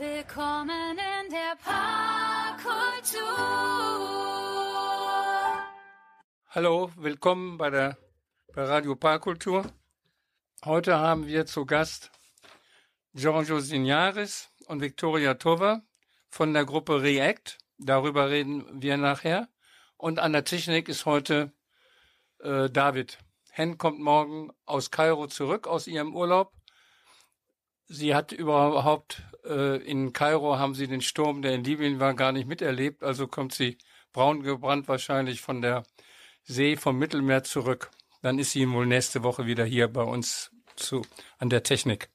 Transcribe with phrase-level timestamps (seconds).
[0.00, 3.20] Willkommen in der Parkkultur.
[6.48, 7.98] Hallo, willkommen bei der
[8.54, 9.70] bei Radio Parkkultur.
[10.64, 12.10] Heute haben wir zu Gast
[13.12, 15.82] Giorgio Signaris und Victoria Tova
[16.30, 17.58] von der Gruppe React.
[17.76, 19.50] Darüber reden wir nachher.
[19.98, 21.52] Und an der Technik ist heute
[22.38, 23.18] äh, David.
[23.50, 26.54] Hen kommt morgen aus Kairo zurück aus ihrem Urlaub.
[27.86, 32.32] Sie hat überhaupt äh, in Kairo haben sie den Sturm, der in Libyen war, gar
[32.32, 33.02] nicht miterlebt.
[33.02, 33.78] Also kommt sie
[34.12, 35.84] braun gebrannt wahrscheinlich von der
[36.42, 37.90] See vom Mittelmeer zurück.
[38.22, 41.02] Dann ist sie wohl nächste Woche wieder hier bei uns zu,
[41.38, 42.10] an der Technik.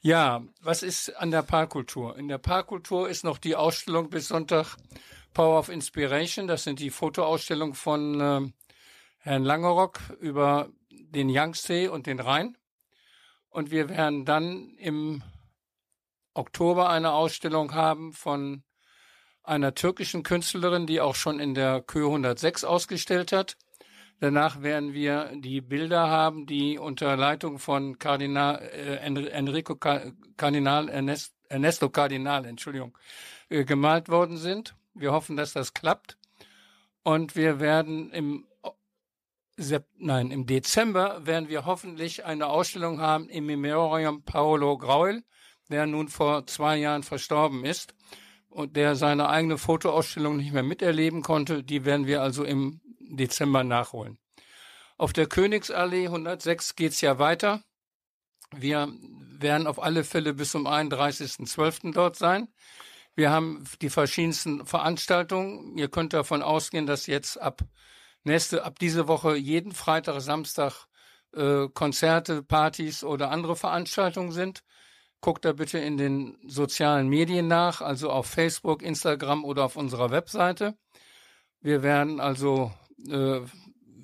[0.00, 2.18] Ja, was ist an der Parkkultur?
[2.18, 4.76] In der Parkkultur ist noch die Ausstellung bis Sonntag
[5.32, 6.46] Power of Inspiration.
[6.46, 8.52] Das sind die Fotoausstellungen von äh,
[9.18, 12.58] Herrn Langerock über den Yangtze und den Rhein.
[13.48, 15.22] Und wir werden dann im
[16.34, 18.62] Oktober eine Ausstellung haben von
[19.42, 23.56] einer türkischen Künstlerin, die auch schon in der Kö 106 ausgestellt hat.
[24.20, 29.76] Danach werden wir die Bilder haben, die unter Leitung von Kardinal äh, Enrico
[30.36, 30.88] Kardinal
[31.48, 32.96] Ernesto Kardinal, Entschuldigung,
[33.48, 34.74] äh, gemalt worden sind.
[34.94, 36.16] Wir hoffen, dass das klappt.
[37.02, 38.46] Und wir werden im
[39.98, 45.22] nein, im Dezember werden wir hoffentlich eine Ausstellung haben im Memoriam Paolo Grauel,
[45.70, 47.94] der nun vor zwei Jahren verstorben ist
[48.48, 51.62] und der seine eigene Fotoausstellung nicht mehr miterleben konnte.
[51.64, 54.18] Die werden wir also im Dezember nachholen.
[54.96, 57.62] Auf der Königsallee 106 geht's ja weiter.
[58.54, 58.92] Wir
[59.38, 61.92] werden auf alle Fälle bis zum 31.12.
[61.92, 62.48] dort sein.
[63.16, 65.76] Wir haben die verschiedensten Veranstaltungen.
[65.76, 67.62] Ihr könnt davon ausgehen, dass jetzt ab
[68.24, 70.86] nächste, ab diese Woche jeden Freitag, Samstag
[71.32, 74.62] äh, Konzerte, Partys oder andere Veranstaltungen sind.
[75.24, 80.10] Guckt da bitte in den sozialen Medien nach, also auf Facebook, Instagram oder auf unserer
[80.10, 80.76] Webseite.
[81.62, 82.74] Wir werden also
[83.08, 83.40] äh,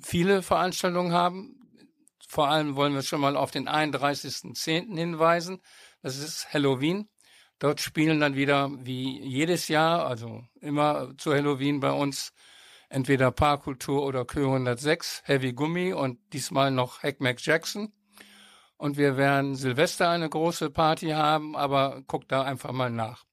[0.01, 1.59] viele Veranstaltungen haben.
[2.27, 4.97] Vor allem wollen wir schon mal auf den 31.10.
[4.97, 5.61] hinweisen.
[6.01, 7.07] Das ist Halloween.
[7.59, 12.33] Dort spielen dann wieder wie jedes Jahr, also immer zu Halloween bei uns,
[12.89, 17.93] entweder Parkkultur oder Kö 106, Heavy Gummi und diesmal noch Hack Mac Jackson.
[18.81, 23.25] Und wir werden Silvester eine große Party haben, aber guckt da einfach mal nach.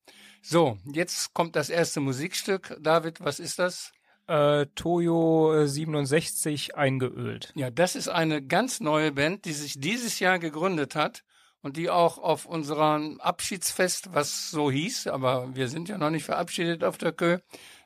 [0.43, 2.77] So, jetzt kommt das erste Musikstück.
[2.83, 3.93] David, was ist das?
[4.27, 7.51] äh, Toyo 67 eingeölt.
[7.55, 11.25] Ja, das ist eine ganz neue Band, die sich dieses Jahr gegründet hat
[11.63, 16.25] und die auch auf unserem Abschiedsfest, was so hieß, aber wir sind ja noch nicht
[16.25, 17.39] verabschiedet auf der Kö,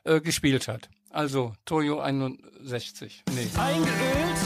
[0.03, 0.89] äh, gespielt hat.
[1.11, 3.23] Also Toyo 61.
[3.33, 3.47] Nee.
[3.57, 4.39] Eingeölt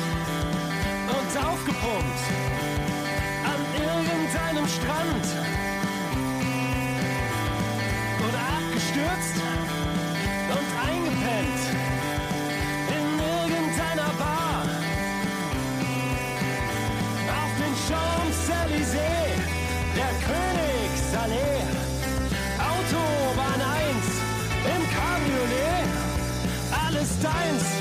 [1.08, 2.47] und aufgepumpt
[4.78, 5.26] Strand.
[8.28, 9.38] Oder abgestürzt
[10.50, 11.58] und eingepennt.
[17.88, 19.40] Champs-Élysées,
[19.96, 21.64] der Königsallee,
[22.60, 24.06] Autobahn 1
[24.76, 25.88] im Cabriolet,
[26.86, 27.77] alles deins,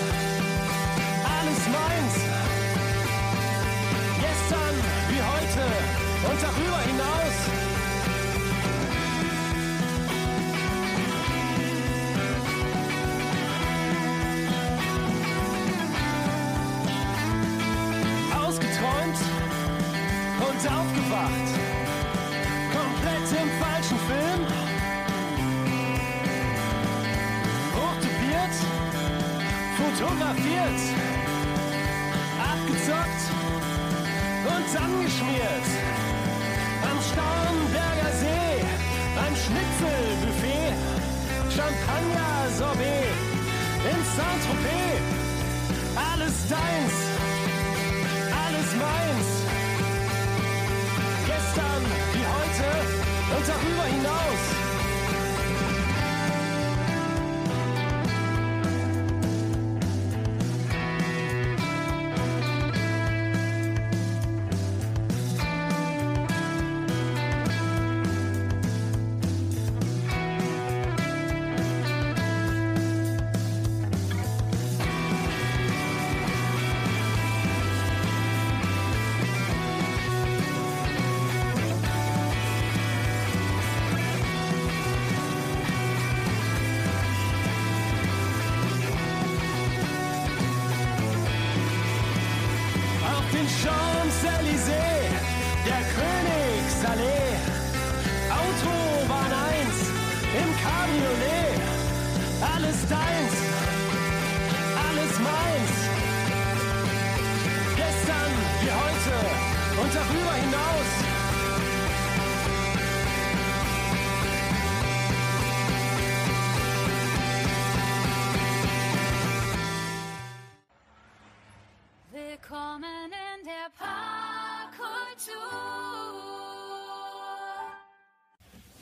[20.39, 21.49] und aufgewacht.
[22.73, 24.41] Komplett im falschen Film.
[27.77, 28.55] Hochtupiert,
[29.79, 30.81] fotografiert,
[32.53, 33.23] abgezockt
[34.55, 35.67] und angeschmiert.
[36.89, 38.65] Am Starnberger See,
[39.17, 40.75] beim Schnitzelbuffet,
[41.51, 43.17] Champagner-Sorbet,
[43.91, 45.17] in Saint-Tropez.
[45.97, 47.16] Alles deins,
[48.87, 49.29] meins
[51.27, 51.83] gestern
[52.15, 52.69] wie heute
[53.37, 54.56] und darüber hinaus.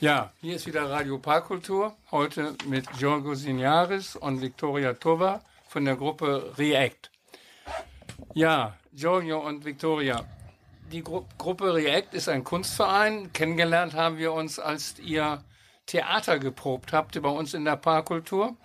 [0.04, 1.96] Ja, hier ist wieder Radio Parkkultur.
[2.10, 7.08] Heute mit Giorgio Signaris und Victoria Tova von der Gruppe React.
[8.34, 10.26] Ja, Giorgio und Victoria.
[10.92, 13.32] Die Gru Gruppe React ist ein Kunstverein.
[13.32, 15.42] Kennengelernt haben wir uns, als ihr
[15.86, 18.58] Theater geprobt habt bei uns in der Parkkultur.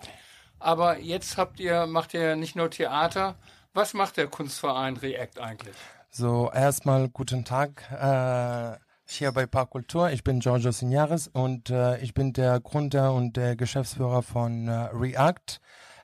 [0.59, 3.35] Aber jetzt habt ihr, macht ihr nicht nur Theater.
[3.73, 5.77] Was macht der Kunstverein React eigentlich?
[6.09, 10.11] So, erstmal guten Tag äh, hier bei Parkkultur.
[10.11, 14.89] Ich bin Giorgio Signares und äh, ich bin der Gründer und der Geschäftsführer von äh,
[14.93, 15.59] React,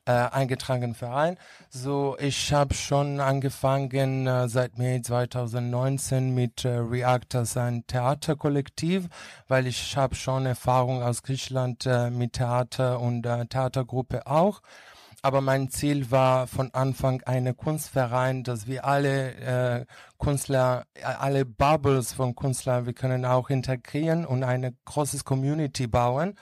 [0.05, 1.37] äh, eingetragenen Verein.
[1.69, 9.07] So, ich habe schon angefangen äh, seit Mai 2019 mit äh, React als ein Theaterkollektiv,
[9.47, 14.61] weil ich habe schon Erfahrung aus Griechenland äh, mit Theater und äh, Theatergruppe auch
[15.25, 19.31] aber mein Ziel war von Anfang eine Kunstverein, dass wir alle
[19.80, 19.86] äh,
[20.19, 26.36] Künstler, äh, alle Bubbles von Künstlern, wir können auch integrieren und eine großes Community bauen.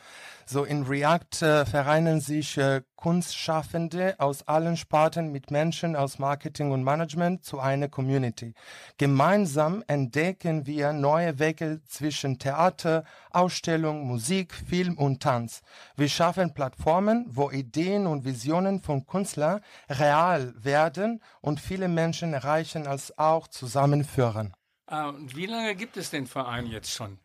[0.45, 6.71] So in React äh, vereinen sich äh, Kunstschaffende aus allen Sparten mit Menschen aus Marketing
[6.71, 8.53] und Management zu einer Community.
[8.97, 15.61] Gemeinsam entdecken wir neue Wege zwischen Theater, Ausstellung, Musik, Film und Tanz.
[15.95, 22.87] Wir schaffen Plattformen, wo Ideen und Visionen von Künstlern real werden und viele Menschen erreichen
[22.87, 24.53] als auch zusammenführen.
[24.87, 27.19] Und wie lange gibt es den Verein jetzt schon?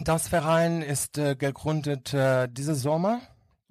[0.00, 3.20] Das Verein ist äh, gegründet äh, diese Sommer.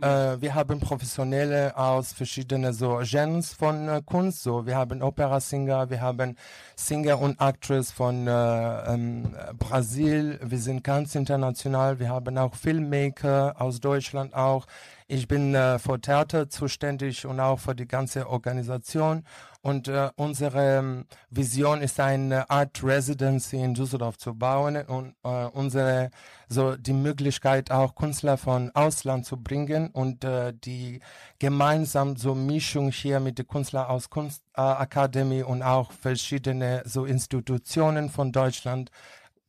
[0.01, 4.43] Äh, wir haben Professionelle aus verschiedenen so Genres von äh, Kunst.
[4.43, 6.37] So, wir haben Opera-Singer, wir haben
[6.75, 10.39] Singer und Actress von äh, ähm, Brasil.
[10.43, 11.99] Wir sind ganz international.
[11.99, 14.67] Wir haben auch Filmmaker aus Deutschland auch.
[15.07, 19.23] Ich bin äh, für Theater zuständig und auch für die ganze Organisation.
[19.63, 25.45] Und äh, unsere ähm, Vision ist eine Art Residency in Düsseldorf zu bauen und äh,
[25.45, 26.09] unsere
[26.49, 30.99] so die Möglichkeit auch Künstler von Ausland zu bringen und äh, die
[31.37, 38.31] gemeinsam so Mischung hier mit den Künstlern aus Kunstakademie und auch verschiedene so Institutionen von
[38.31, 38.89] Deutschland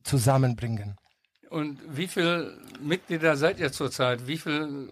[0.03, 0.95] zusammenbringen.
[1.49, 4.27] Und wie viele Mitglieder seid ihr zurzeit?
[4.27, 4.89] Wie viele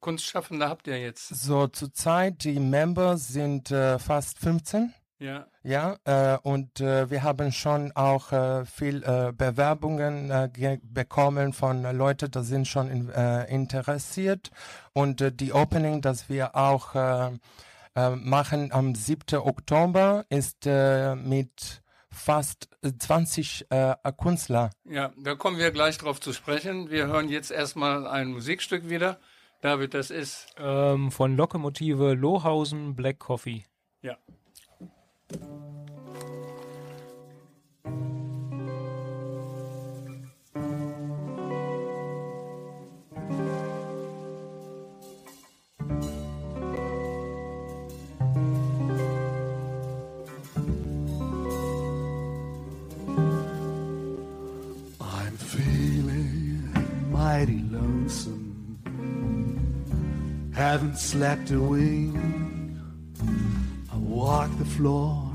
[0.00, 1.28] Kunstschaffende habt ihr jetzt?
[1.28, 4.92] So zurzeit die Members sind äh, fast 15.
[5.18, 5.46] Ja.
[5.62, 11.84] Ja, äh, und äh, wir haben schon auch äh, viel äh, Bewerbungen äh, bekommen von
[11.84, 14.50] äh, Leuten, die sind schon in, äh, interessiert.
[14.94, 17.32] Und äh, die Opening, das wir auch äh,
[17.94, 19.38] äh, machen am 7.
[19.40, 24.70] Oktober, ist äh, mit fast 20 äh, Künstler.
[24.84, 26.90] Ja, da kommen wir gleich drauf zu sprechen.
[26.90, 29.20] Wir hören jetzt erstmal ein Musikstück wieder.
[29.60, 30.46] David, das ist.
[30.56, 33.64] Ähm, von Lokomotive Lohausen Black Coffee.
[34.02, 34.16] Ja.
[60.60, 62.14] Haven't slept a wink.
[63.90, 65.32] I walk the floor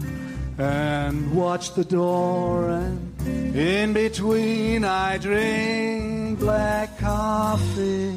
[0.59, 8.13] and watch the door, and in between I drink black coffee.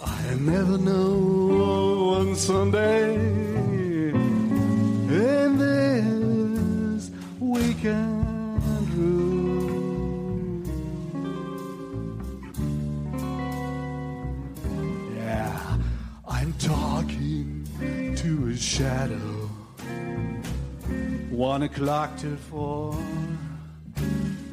[0.05, 1.14] I never know
[2.37, 3.15] Sunday
[5.15, 10.65] in this weekend room.
[15.15, 15.79] Yeah,
[16.27, 17.67] I'm talking
[18.17, 19.51] to a shadow.
[21.31, 22.97] One o'clock till four.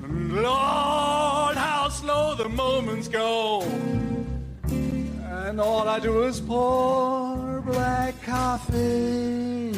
[0.08, 3.64] Lord, how slow the moments go.
[5.44, 7.21] And all I do is pour
[7.72, 9.74] black coffee.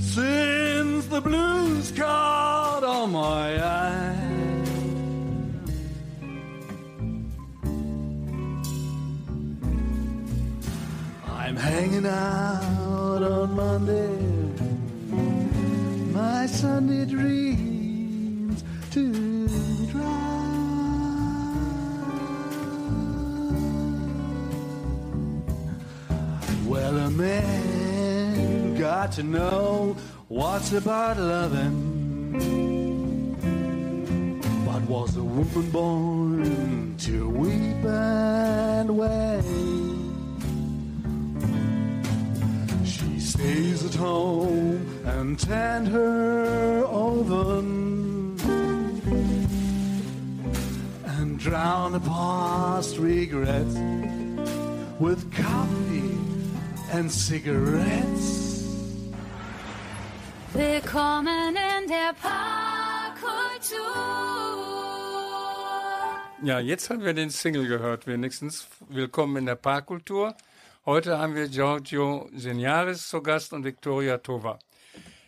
[0.00, 4.30] Since the blues caught on my eyes.
[11.26, 14.16] I'm hanging out on Monday.
[16.12, 19.48] My Sunday dreams to
[19.92, 20.39] drive.
[27.10, 29.96] Man got to know
[30.28, 31.98] what's about loving.
[34.64, 39.42] But was a woman born to weep and wail.
[42.84, 48.36] She stays at home and tend her oven
[51.04, 53.74] and drown the past regrets
[54.98, 56.29] with coffee
[56.92, 58.64] and cigarettes.
[60.52, 63.80] Willkommen in der Parkkultur.
[66.42, 68.66] Ja, jetzt haben wir den Single gehört, wenigstens.
[68.88, 70.34] Willkommen in der Parkkultur.
[70.84, 74.58] Heute haben wir Giorgio Signaris zu Gast und Victoria Tova.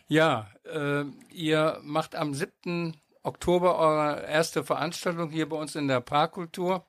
[0.07, 2.97] Ja, äh, ihr macht am 7.
[3.21, 6.85] Oktober eure erste Veranstaltung hier bei uns in der Parkkultur.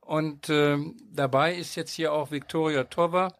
[0.00, 0.78] Und äh,
[1.12, 3.32] dabei ist jetzt hier auch Victoria Tova.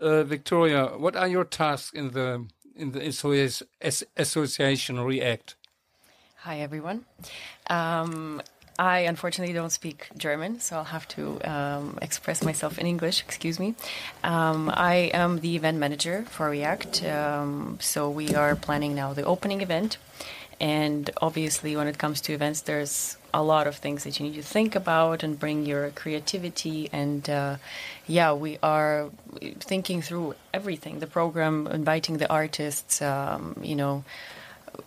[0.00, 3.62] Äh, Victoria, what are your tasks in the in the associ-
[4.16, 5.56] association React?
[6.44, 7.04] Hi, everyone.
[7.68, 8.40] Um,
[8.78, 13.20] I unfortunately don't speak German, so I'll have to um, express myself in English.
[13.20, 13.74] Excuse me.
[14.24, 17.04] Um, I am the event manager for React.
[17.04, 19.98] Um, so we are planning now the opening event.
[20.58, 24.36] And obviously, when it comes to events, there's a lot of things that you need
[24.36, 26.88] to think about and bring your creativity.
[26.92, 27.56] And uh,
[28.06, 29.10] yeah, we are
[29.60, 34.04] thinking through everything the program, inviting the artists, um, you know,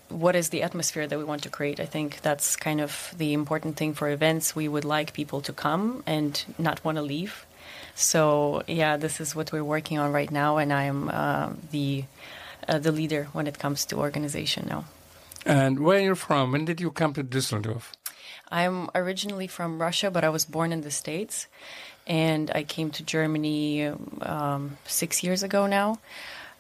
[0.10, 1.80] what is the atmosphere that we want to create?
[1.80, 4.56] I think that's kind of the important thing for events.
[4.56, 7.46] We would like people to come and not want to leave.
[7.96, 12.06] So yeah, this is what we're working on right now, and I'm uh, the
[12.68, 14.86] uh, the leader when it comes to organization now.
[15.46, 16.52] And where are you from?
[16.52, 17.92] When did you come to Düsseldorf?
[18.54, 21.48] I'm originally from Russia, but I was born in the States,
[22.06, 23.88] and I came to Germany
[24.22, 25.98] um, six years ago now.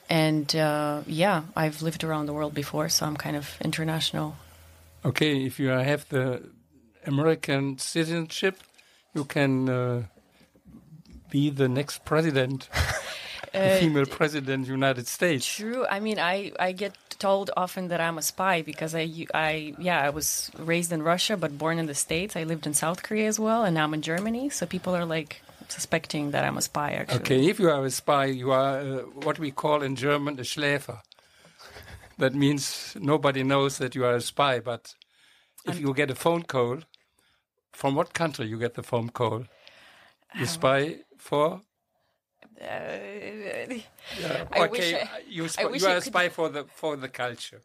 [0.10, 4.36] And uh, yeah, I've lived around the world before, so I'm kind of international.
[5.06, 6.42] Okay, if you have the
[7.06, 8.58] American citizenship,
[9.14, 10.04] you can uh,
[11.30, 12.70] be the next president,
[13.54, 15.46] Uh, female president, United States.
[15.46, 15.86] True.
[15.88, 20.02] I mean, I, I get told often that I'm a spy because I, I yeah
[20.02, 22.36] I was raised in Russia but born in the States.
[22.36, 24.50] I lived in South Korea as well, and now I'm in Germany.
[24.50, 26.94] So people are like suspecting that I'm a spy.
[26.94, 27.20] Actually.
[27.20, 30.44] Okay, if you are a spy, you are uh, what we call in German a
[30.44, 31.00] Schläfer.
[32.18, 34.60] That means nobody knows that you are a spy.
[34.60, 34.96] But
[35.66, 36.80] if you get a phone call,
[37.72, 39.46] from what country you get the phone call?
[40.40, 41.62] You spy for?
[42.64, 43.76] Uh,
[44.20, 46.50] Yeah, I okay, wish I- uh, you, I sp- wish you are a spy for
[46.50, 47.62] the for the culture.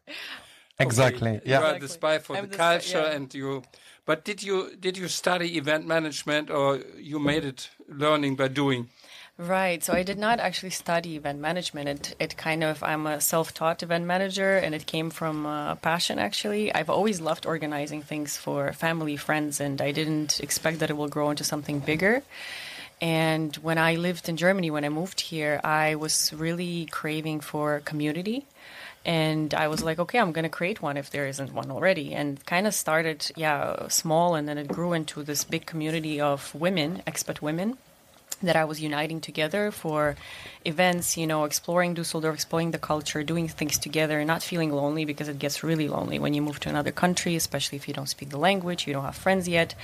[0.79, 1.31] Exactly.
[1.37, 1.59] Okay, Yeah.
[1.59, 3.15] You are the spy for I'm the the spy, culture, yeah.
[3.15, 3.63] and you.
[4.05, 8.89] But did you did you study event management, or you made it learning by doing?
[9.37, 9.81] Right.
[9.83, 11.87] So I did not actually study event management.
[11.87, 15.75] It, it kind of, I'm a self taught event manager and it came from uh,
[15.75, 16.73] passion actually.
[16.73, 21.07] I've always loved organizing things for family, friends, and I didn't expect that it will
[21.07, 22.21] grow into something bigger.
[23.01, 27.79] And when I lived in Germany, when I moved here, I was really craving for
[27.81, 28.45] community.
[29.05, 32.13] And I was like, okay, I'm going to create one if there isn't one already.
[32.13, 36.53] And kind of started, yeah, small, and then it grew into this big community of
[36.53, 37.77] women, expat women
[38.41, 40.15] that I was uniting together for
[40.63, 45.27] events, you know, exploring Dusseldorf, exploring the culture, doing things together, not feeling lonely because
[45.27, 48.29] it gets really lonely when you move to another country, especially if you don't speak
[48.29, 49.75] the language, you don't have friends yet.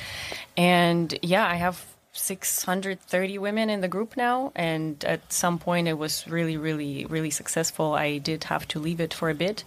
[0.56, 1.86] And yeah, I have
[2.18, 4.52] 630 women in the group now.
[4.56, 7.94] And at some point, it was really, really, really successful.
[7.94, 9.64] I did have to leave it for a bit,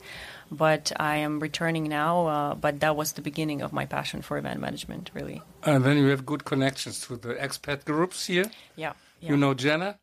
[0.51, 2.27] but I am returning now.
[2.27, 5.43] Uh, but that was the beginning of my passion for event management, really.
[5.65, 8.51] And then you have good connections to the expat groups here.
[8.77, 8.93] Yeah.
[9.21, 9.31] yeah.
[9.31, 9.99] You know Jenna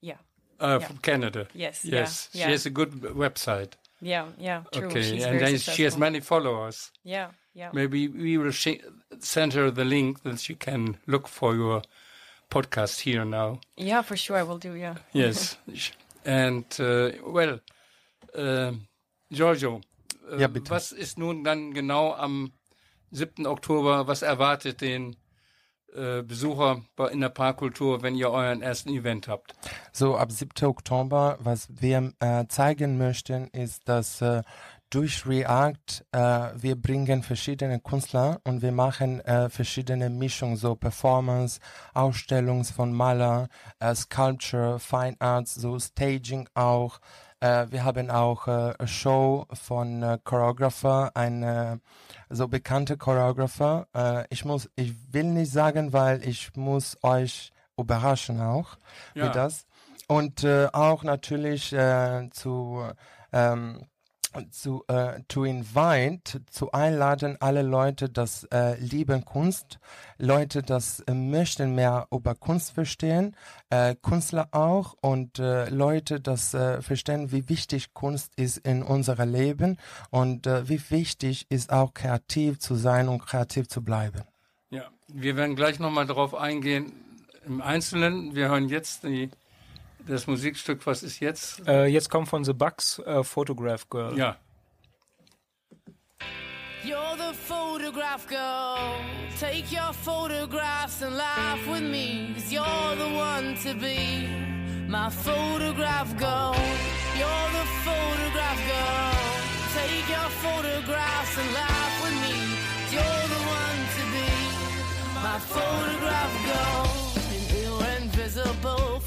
[0.00, 0.16] Yeah.
[0.60, 0.86] uh, Yeah.
[0.86, 1.46] from Canada.
[1.54, 2.28] Yes, Yes.
[2.32, 2.46] yeah.
[2.46, 3.72] She has a good website.
[4.00, 4.88] Yeah, yeah, true.
[4.88, 6.90] Okay, She's and then she has many followers.
[7.04, 7.70] Yeah, yeah.
[7.72, 8.80] Maybe we will sh-
[9.20, 11.82] send her the link that she can look for your
[12.50, 13.58] podcast here now.
[13.76, 14.74] Yeah, for sure, I will do.
[14.74, 14.96] Yeah.
[15.12, 15.56] Yes.
[16.24, 17.60] and uh, well,
[18.34, 18.72] äh,
[19.30, 19.80] Giorgio,
[20.30, 20.70] äh, Ja, bitte.
[20.70, 22.52] was ist nun dann genau am
[23.10, 23.46] 7.
[23.46, 25.16] Oktober, was erwartet den
[25.94, 29.54] äh, Besucher bei- in der Parkkultur, wenn ihr euren ersten Event habt?
[29.92, 30.66] So ab 7.
[30.66, 34.42] Oktober, was wir äh, zeigen möchten, ist, dass äh,
[34.94, 36.18] durch React äh,
[36.54, 41.58] wir bringen verschiedene Künstler und wir machen äh, verschiedene Mischungen, so Performance,
[41.94, 43.48] Ausstellungs von Maler,
[43.80, 47.00] äh, Sculpture, Fine Arts, so Staging auch.
[47.40, 51.78] Äh, wir haben auch äh, eine Show von äh, Choreographer, ein äh,
[52.30, 53.88] so bekannter Choreographer.
[53.94, 58.76] Äh, ich muss, ich will nicht sagen, weil ich muss euch überraschen auch
[59.14, 59.24] Ja.
[59.24, 59.66] mit das.
[60.06, 62.84] Und äh, auch natürlich äh, zu
[63.32, 63.86] ähm,
[64.50, 69.78] zu äh, to invite, zu einladen, alle Leute, das äh, lieben Kunst,
[70.18, 73.36] Leute, das äh, möchten mehr über Kunst verstehen,
[73.70, 79.30] äh, Künstler auch und äh, Leute, das äh, verstehen, wie wichtig Kunst ist in unserem
[79.30, 79.78] Leben
[80.10, 84.22] und äh, wie wichtig ist auch kreativ zu sein und kreativ zu bleiben.
[84.70, 86.92] Ja, wir werden gleich nochmal darauf eingehen
[87.46, 88.34] im Einzelnen.
[88.34, 89.30] Wir hören jetzt die,
[90.06, 91.66] das Musikstück, was ist jetzt?
[91.66, 94.16] Äh, jetzt kommt von The Bucks äh, Photograph Girl.
[94.16, 94.36] Ja.
[96.84, 99.00] You're the photograph girl.
[99.40, 102.34] Take your photographs and laugh with me.
[102.34, 104.28] Cause you're the one to be.
[104.86, 106.54] My photograph girl.
[107.16, 109.14] You're the photograph girl.
[109.72, 112.36] Take your photographs and laugh with me.
[112.84, 114.28] Cause you're the one to be.
[115.22, 116.84] My photograph girl.
[117.32, 119.00] And you're invisible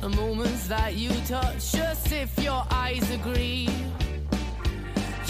[0.00, 3.68] The moments that you touch, just if your eyes agree.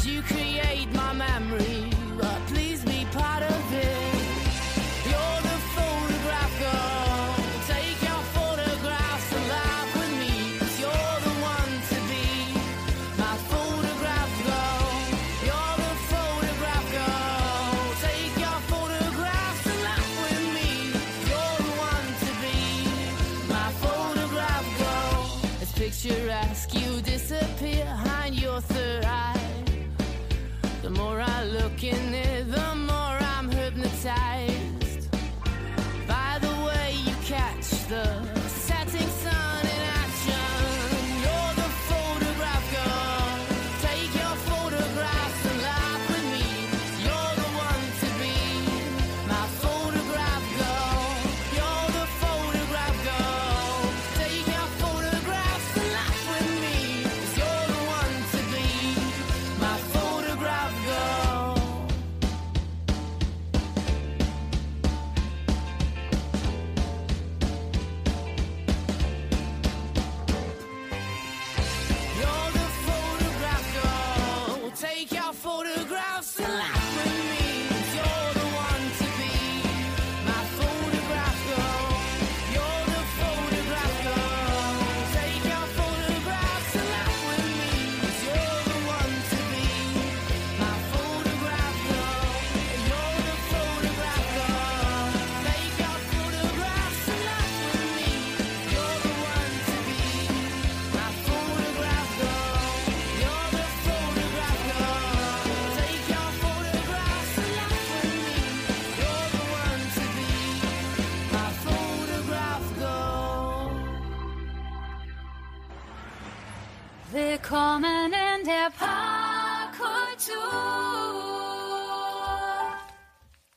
[0.05, 3.70] You create my memory, but please be part of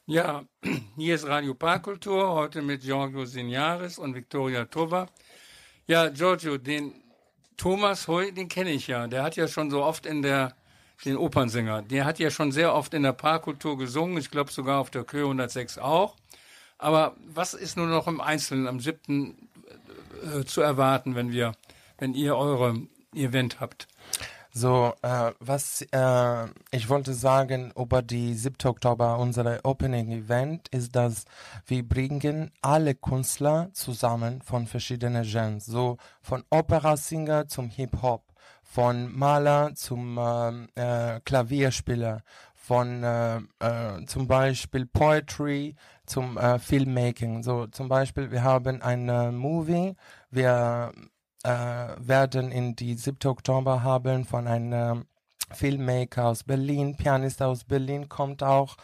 [0.06, 0.44] Ja,
[0.98, 5.08] hier ist Radio Parkkultur, heute mit Giorgio Signaris und Victoria Tova.
[5.88, 6.94] Ja, Giorgio, den
[7.56, 9.08] Thomas Heu, den kenne ich ja.
[9.08, 10.58] Der hat ja schon so oft in der,
[11.06, 14.18] den Opernsänger, der hat ja schon sehr oft in der Parkkultur gesungen.
[14.18, 16.18] Ich glaube sogar auf der Kö 106 auch.
[16.78, 19.50] Aber was ist nur noch im Einzelnen am 7.
[20.22, 21.54] Äh, zu erwarten, wenn wir,
[21.98, 22.76] wenn ihr eure
[23.16, 23.88] Event habt?
[24.56, 28.56] So, äh, was äh, ich wollte sagen über die 7.
[28.66, 31.26] Oktober, unser Opening Event, ist, dass
[31.66, 38.22] wir bringen alle Künstler zusammen von verschiedenen Genres, so von Operasinger zum Hip-Hop,
[38.62, 42.22] von Maler zum ähm, äh, Klavierspieler,
[42.54, 47.42] von äh, äh, zum Beispiel Poetry zum äh, Filmmaking.
[47.42, 49.96] So zum Beispiel, wir haben ein äh, Movie,
[50.30, 50.92] wir
[51.44, 53.18] äh, werden in die 7.
[53.26, 55.06] Oktober haben von einem
[55.52, 58.78] Filmmaker aus Berlin, Pianist aus Berlin kommt auch.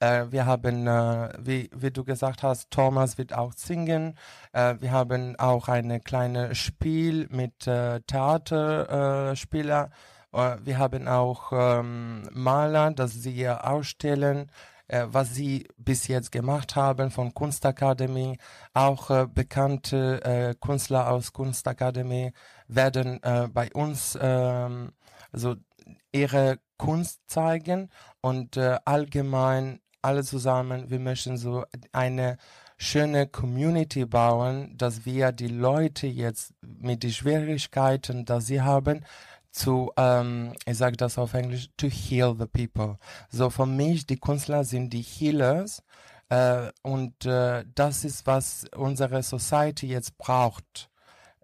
[0.00, 4.18] Äh, wir haben, äh, wie, wie du gesagt hast, Thomas wird auch singen.
[4.52, 9.90] Äh, wir haben auch ein kleines Spiel mit äh, Theaterspieler.
[10.32, 14.50] Äh, wir haben auch ähm, Maler, dass sie ausstellen
[14.88, 18.38] äh, was sie bis jetzt gemacht haben von Kunstakademie.
[18.72, 22.32] Auch äh, bekannte äh, Künstler aus Kunstakademie
[22.68, 25.56] werden äh, bei uns also
[26.12, 32.36] ihre Kunst zeigen und äh, allgemein alle zusammen, wir möchten so eine
[32.76, 39.04] schöne Community bauen, dass wir die Leute jetzt mit den Schwierigkeiten, dass sie haben,
[39.54, 42.98] zu, ähm, ich sage das auf Englisch, to heal the people.
[43.30, 45.82] So für mich, die Künstler sind die Healers
[46.28, 50.90] äh, und äh, das ist, was unsere Society jetzt braucht.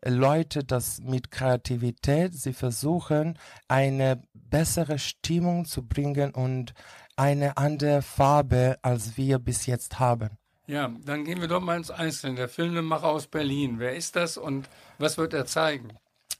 [0.04, 6.72] Leute das mit Kreativität, sie versuchen eine bessere Stimmung zu bringen und
[7.16, 10.30] eine andere Farbe, als wir bis jetzt haben.
[10.66, 12.36] Ja, dann gehen wir doch mal ins Einzelne.
[12.36, 14.68] Der Filmemacher aus Berlin, wer ist das und
[14.98, 15.90] was wird er zeigen?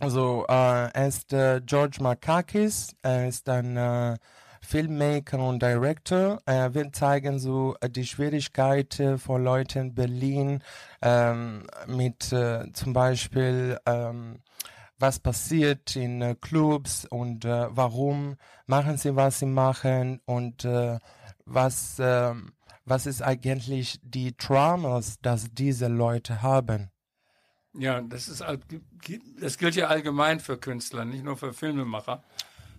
[0.00, 4.16] Also äh, er ist äh, George Markakis, er ist ein äh,
[4.62, 6.40] Filmmaker und Director.
[6.46, 10.62] Er wird zeigen so äh, die Schwierigkeiten von Leuten in Berlin
[11.02, 14.40] ähm, mit äh, zum Beispiel ähm,
[14.98, 18.36] was passiert in äh, Clubs und äh, warum
[18.66, 20.98] machen sie, was sie machen und äh,
[21.44, 22.32] was, äh,
[22.86, 26.90] was ist eigentlich die Traumas, dass diese Leute haben.
[27.74, 28.58] Ja, das ist all-
[29.40, 32.22] das gilt ja allgemein für Künstler, nicht nur für Filmemacher.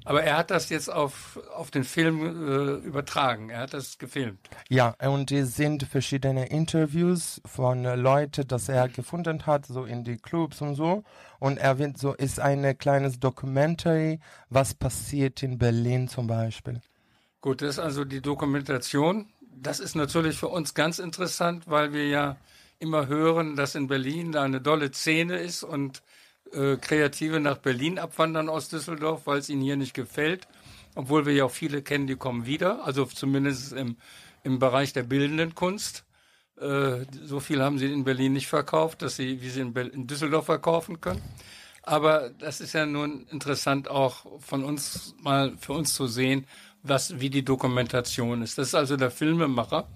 [0.03, 3.51] Aber er hat das jetzt auf, auf den Film äh, übertragen.
[3.51, 4.39] Er hat das gefilmt.
[4.67, 10.17] Ja, und es sind verschiedene Interviews von Leuten, das er gefunden hat, so in die
[10.17, 11.03] Clubs und so.
[11.39, 16.81] Und er wird so, ist ein kleines Documentary, was passiert in Berlin zum Beispiel.
[17.39, 19.27] Gut, das ist also die Dokumentation.
[19.55, 22.37] Das ist natürlich für uns ganz interessant, weil wir ja
[22.81, 26.01] immer hören, dass in Berlin da eine dolle Szene ist und
[26.51, 30.47] äh, Kreative nach Berlin abwandern aus Düsseldorf, weil es ihnen hier nicht gefällt.
[30.95, 33.95] Obwohl wir ja auch viele kennen, die kommen wieder, also zumindest im,
[34.43, 36.03] im Bereich der bildenden Kunst.
[36.59, 40.07] Äh, so viel haben sie in Berlin nicht verkauft, dass sie, wie sie in, in
[40.07, 41.21] Düsseldorf verkaufen können.
[41.83, 46.45] Aber das ist ja nun interessant auch von uns mal für uns zu sehen,
[46.83, 48.57] was, wie die Dokumentation ist.
[48.57, 49.87] Das ist also der Filmemacher.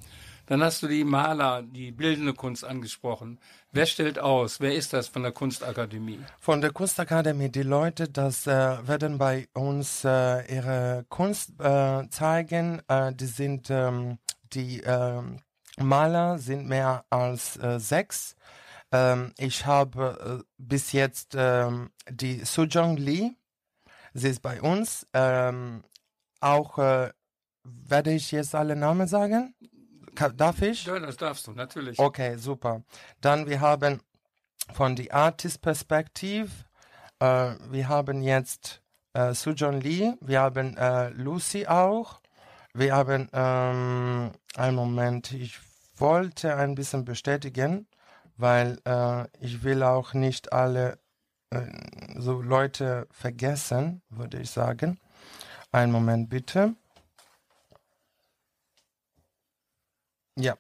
[0.48, 3.40] Dann hast du die Maler, die bildende Kunst angesprochen.
[3.72, 4.60] Wer stellt aus?
[4.60, 6.20] Wer ist das von der Kunstakademie?
[6.40, 12.82] Von der Kunstakademie, die Leute, das äh, werden bei uns äh, ihre Kunst äh, zeigen.
[12.88, 14.20] Äh, die sind, ähm,
[14.54, 15.42] die ähm,
[15.78, 18.36] Maler sind mehr als äh, sechs.
[18.92, 23.32] Ähm, ich habe äh, bis jetzt ähm, die Sujong Lee,
[24.14, 25.08] sie ist bei uns.
[25.14, 25.84] Ähm,
[26.40, 26.78] auch
[27.64, 29.56] werde ich jetzt alle Namen sagen?
[30.16, 30.86] Darf ich?
[30.86, 32.00] Ja, das darfst du, natürlich.
[32.00, 32.82] Okay, super.
[33.22, 34.02] Dann wir haben
[34.74, 36.50] von die Artist Perspektive,
[37.20, 38.82] äh, wir haben jetzt
[39.14, 42.20] äh, Sujon Lee, wir haben äh, Lucy auch,
[42.74, 45.60] wir haben, ähm, einen Moment, ich
[45.98, 47.88] wollte ein bisschen bestätigen,
[48.38, 51.00] weil äh, ich will auch nicht alle
[51.52, 51.62] äh,
[52.18, 55.00] so Leute vergessen, würde ich sagen.
[55.72, 56.76] Einen Moment bitte.
[60.38, 60.56] Ja,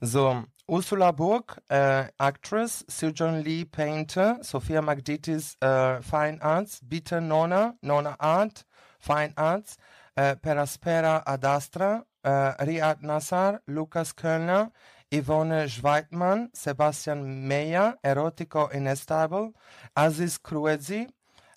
[0.00, 7.74] so Ursula Burg, äh, Actress, Sujon Lee, Painter, Sophia Magditis, äh, Fine Arts, Bitte Nona,
[7.82, 8.64] Nona Art,
[8.98, 9.76] Fine Arts,
[10.14, 14.72] äh, Peraspera Adastra, äh, Riad Nassar, Lukas Kölner,
[15.10, 19.52] Yvonne Schweitmann, Sebastian Meyer, Erotico Inestable,
[19.94, 21.08] Aziz Kruezi,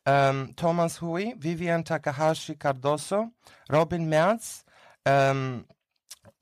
[0.05, 3.29] ähm, Thomas Hui, Vivian Takahashi Cardoso,
[3.71, 4.65] Robin Merz,
[5.05, 5.65] ähm,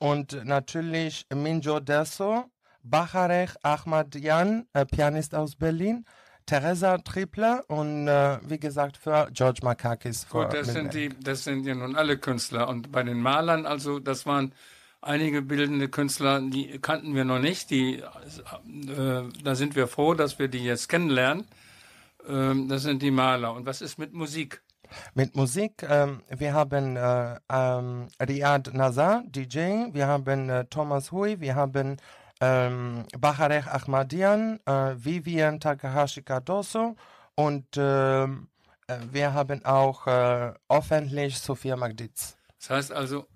[0.02, 2.46] und natürlich Minjo Desso,
[2.82, 6.06] Bacharech Ahmadian, äh, Pianist aus Berlin,
[6.48, 10.28] Teresa Tripler und äh, wie gesagt für George Makakis.
[10.28, 12.68] Gut, das sind die, das sind ja nun alle Künstler.
[12.68, 14.54] Und bei den Malern, also das waren
[15.02, 17.70] einige bildende Künstler, die kannten wir noch nicht.
[17.70, 18.04] Die, äh,
[19.44, 21.46] da sind wir froh, dass wir die jetzt kennenlernen.
[22.28, 23.54] Ähm, das sind die Maler.
[23.54, 24.64] Und was ist mit Musik?
[25.14, 31.40] Mit Musik, ähm, wir haben äh, ähm, Riyad Nazar, DJ, wir haben äh, Thomas Hui,
[31.40, 31.98] wir haben
[32.40, 36.96] ähm, Bacharech Ahmadian, äh, Vivian Takahashi Cardoso
[37.36, 38.48] und ähm,
[38.88, 42.38] äh, wir haben auch äh, öffentlich Sophia Magdiz.
[42.60, 43.28] Das heißt also,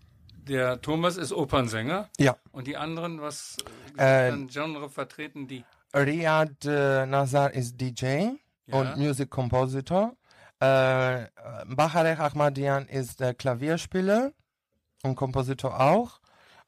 [0.48, 2.10] der Thomas ist Opernsänger.
[2.20, 2.36] Ja.
[2.52, 3.58] Und die anderen, was
[3.98, 5.64] Äh, äh, Genre vertreten die?
[5.96, 8.30] Riyad äh, Nazar ist DJ
[8.68, 8.80] Ja.
[8.80, 10.14] und Music Compositor.
[10.60, 11.28] Äh,
[11.68, 14.32] Bacharech Ahmadian ist äh, Klavierspieler
[15.04, 16.20] und Kompositor auch.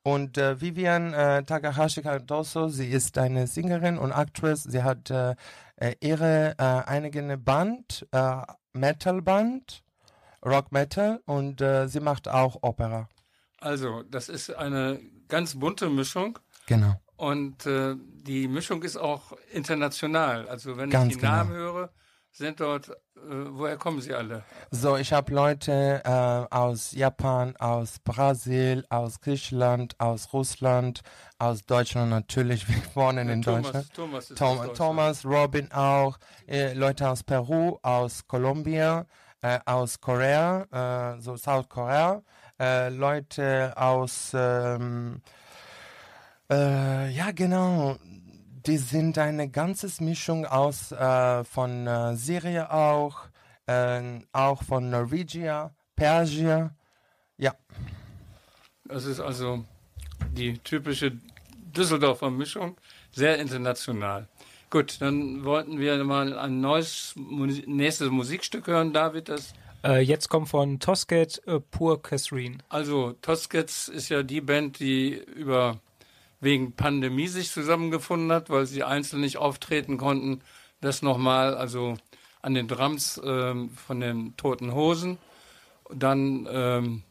[0.03, 4.63] Und äh, Vivian äh, Takahashi Cardoso, sie ist eine Sängerin und Actress.
[4.63, 5.35] Sie hat äh,
[5.75, 8.41] äh, ihre äh, eigene Band, äh,
[8.73, 9.83] Metal-Band,
[10.45, 13.09] Rock Metal und äh, sie macht auch Opera.
[13.59, 16.39] Also, das ist eine ganz bunte Mischung.
[16.67, 16.95] Genau.
[17.17, 20.47] Und äh, die Mischung ist auch international.
[20.47, 21.37] Also wenn Ganz ich die genau.
[21.37, 21.89] Namen höre,
[22.37, 22.93] sind dort, äh,
[23.49, 24.43] woher kommen sie alle?
[24.71, 31.01] So, ich habe Leute äh, aus Japan, aus Brasil, aus Griechenland, aus Russland,
[31.39, 33.93] aus Deutschland natürlich, wir wohnen in Thomas, Deutschland.
[33.93, 34.77] Thomas ist Tom, Deutschland.
[34.77, 39.05] Thomas, Robin auch, äh, Leute aus Peru, aus Kolumbien,
[39.41, 42.21] äh, aus Korea, äh, so South Korea,
[42.59, 45.21] äh, Leute aus, ähm,
[46.51, 47.97] äh, ja genau,
[48.67, 53.21] die sind eine ganze Mischung aus äh, von äh, Serie auch,
[53.65, 56.75] äh, auch von Norwegia, Persia.
[57.37, 57.55] Ja.
[58.83, 59.63] Das ist also
[60.33, 61.13] die typische
[61.55, 62.75] Düsseldorfer Mischung,
[63.11, 64.27] sehr international.
[64.69, 69.29] Gut, dann wollten wir mal ein neues nächstes Musikstück hören, David.
[69.29, 69.53] Das
[69.83, 72.57] Äh, jetzt kommt von Tosket äh, Pur Catherine.
[72.67, 75.79] also Toskets ist ja die Band, die über
[76.39, 80.41] wegen Pandemie sich zusammengefunden hat, weil sie einzeln nicht auftreten konnten.
[80.81, 81.97] Das nochmal, also
[82.41, 85.17] an den Drums ähm, von den Toten Hosen.
[85.89, 87.03] Dann ähm,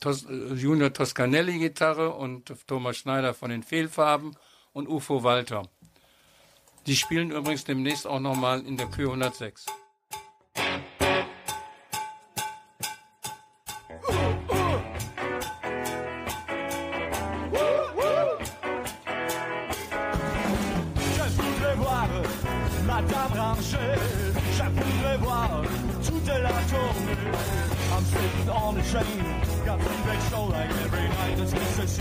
[0.00, 4.36] Tos äh, Junior Toscanelli Gitarre und Thomas Schneider von den Fehlfarben
[4.72, 5.62] und Ufo Walter.
[6.86, 9.66] Die spielen übrigens demnächst auch nochmal in der Kühe 106.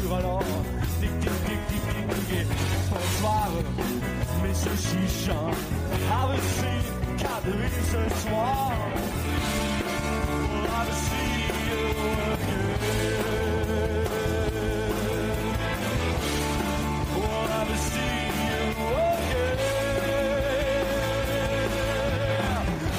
[0.04, 0.44] sur alors.
[2.89, 3.50] Bonsoir,
[4.44, 5.52] messieurs chichins.
[6.10, 6.88] Have a seat,
[7.92, 8.72] ce soir.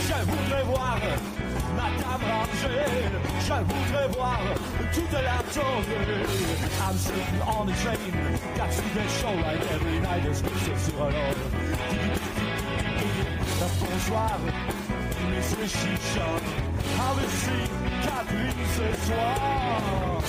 [0.07, 0.99] Je voudrais voir
[1.77, 4.41] ma table rangée je voudrais voir
[4.95, 5.21] toute la
[5.53, 6.25] journée.
[6.81, 7.99] I'm sitting on the train.
[8.65, 10.25] To the show like every night.
[10.25, 11.13] It's good sur un.
[13.61, 14.39] Bonsoir,
[15.31, 16.41] Monsieur Chichon.
[16.97, 17.71] Have a seat,
[18.03, 20.23] Catherine ce soir.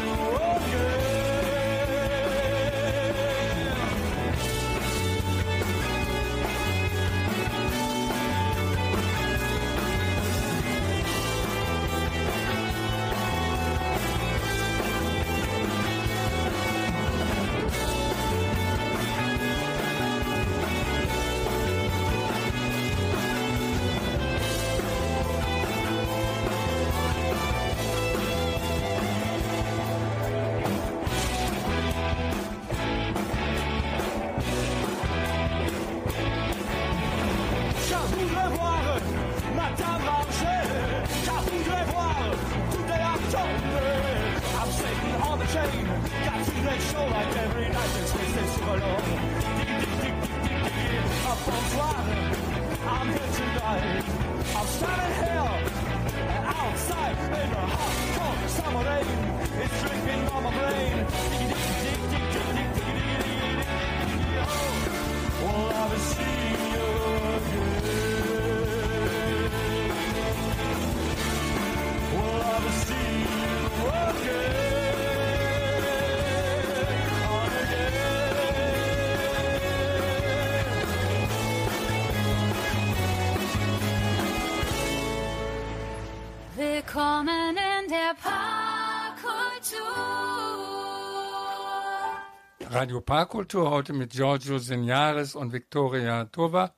[92.77, 96.75] Radio Parkkultur heute mit Giorgio Signares und Victoria Tova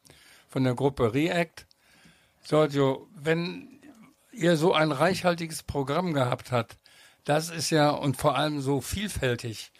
[0.46, 1.66] von der Gruppe React.
[2.46, 3.80] Giorgio, wenn
[4.30, 6.76] ihr so ein reichhaltiges Programm gehabt habt,
[7.24, 9.72] das ist ja und vor allem so vielfältig,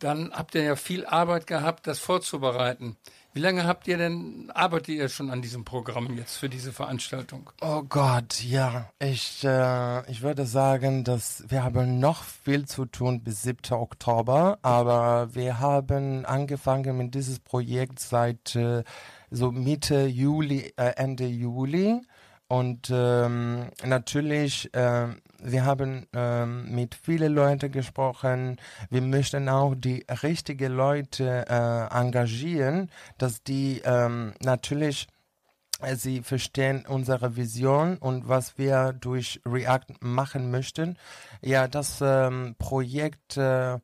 [0.00, 2.96] dann habt ihr ja viel Arbeit gehabt, das vorzubereiten.
[3.34, 7.48] Wie lange habt ihr denn, arbeitet ihr schon an diesem Programm jetzt für diese Veranstaltung?
[7.62, 8.90] Oh Gott, ja.
[8.98, 13.72] Ich, äh, ich würde sagen, dass wir haben noch viel zu tun bis 7.
[13.72, 18.84] Oktober, aber wir haben angefangen mit dieses Projekt seit äh,
[19.30, 22.02] so Mitte Juli, äh, Ende Juli.
[22.48, 28.56] Und ähm, natürlich, ähm, wir haben ähm, mit vielen Leuten gesprochen.
[28.90, 35.08] Wir möchten auch die richtigen Leute äh, engagieren, dass die ähm, natürlich
[35.80, 40.96] äh, Sie verstehen unsere Vision und was wir durch React machen möchten.
[41.40, 43.78] Ja, das ähm, Projekt äh,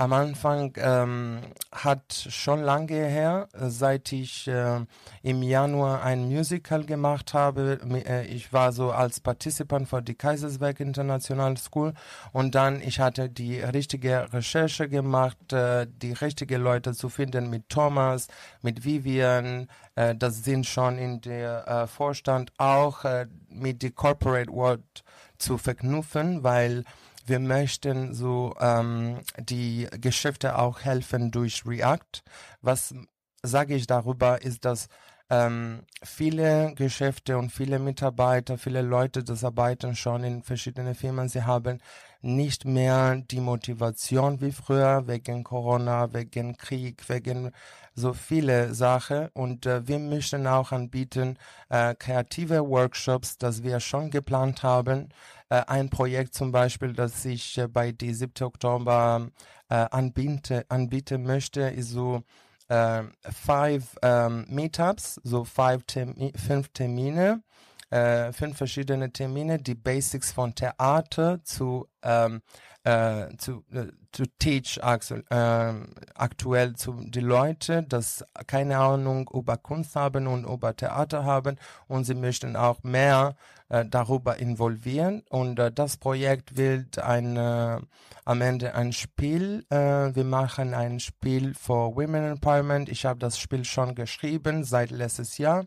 [0.00, 1.40] am Anfang ähm,
[1.72, 4.80] hat schon lange her, äh, seit ich äh,
[5.22, 7.78] im Januar ein Musical gemacht habe.
[8.06, 11.92] Äh, Ich war so als Participant für die Kaiserswerk International School
[12.32, 17.68] und dann ich hatte die richtige Recherche gemacht, äh, die richtigen Leute zu finden mit
[17.68, 18.28] Thomas,
[18.62, 19.68] mit Vivian.
[19.96, 23.04] Äh, das sind schon in der äh, Vorstand auch
[23.50, 25.04] mit der Corporate World
[25.36, 26.84] zu verknüpfen, weil
[27.26, 32.22] wir möchten so ähm, die Geschäfte auch helfen durch React.
[32.60, 32.94] Was
[33.42, 34.88] sage ich darüber, ist, dass
[35.30, 41.44] ähm, viele Geschäfte und viele Mitarbeiter, viele Leute, das arbeiten schon in verschiedenen Firmen, sie
[41.44, 41.78] haben
[42.20, 47.52] nicht mehr die Motivation wie früher wegen Corona, wegen Krieg, wegen
[47.94, 49.28] so viele Sachen.
[49.32, 55.10] Und äh, wir möchten auch anbieten äh, kreative Workshops, das wir schon geplant haben.
[55.50, 58.32] Äh, ein Projekt zum Beispiel, das ich äh, bei die 7.
[58.42, 59.28] Oktober
[59.68, 62.22] äh, anbiete, anbieten möchte, ist so
[62.68, 67.42] äh, five ähm, Meetups, so five Termi fünf Termine,
[67.90, 72.42] äh, fünf verschiedene Termine, die Basics von Theater zu ähm,
[72.84, 79.56] äh, zu, äh, zu teach aktu ähm, aktuell zu die Leute, dass keine Ahnung über
[79.56, 81.58] Kunst haben und über Theater haben
[81.88, 83.34] und sie möchten auch mehr
[83.70, 87.78] äh, darüber involvieren und äh, das Projekt wird ein äh,
[88.24, 89.64] am Ende ein Spiel.
[89.70, 92.88] Äh, wir machen ein Spiel for Women Empowerment.
[92.90, 95.66] Ich habe das Spiel schon geschrieben seit letztes Jahr.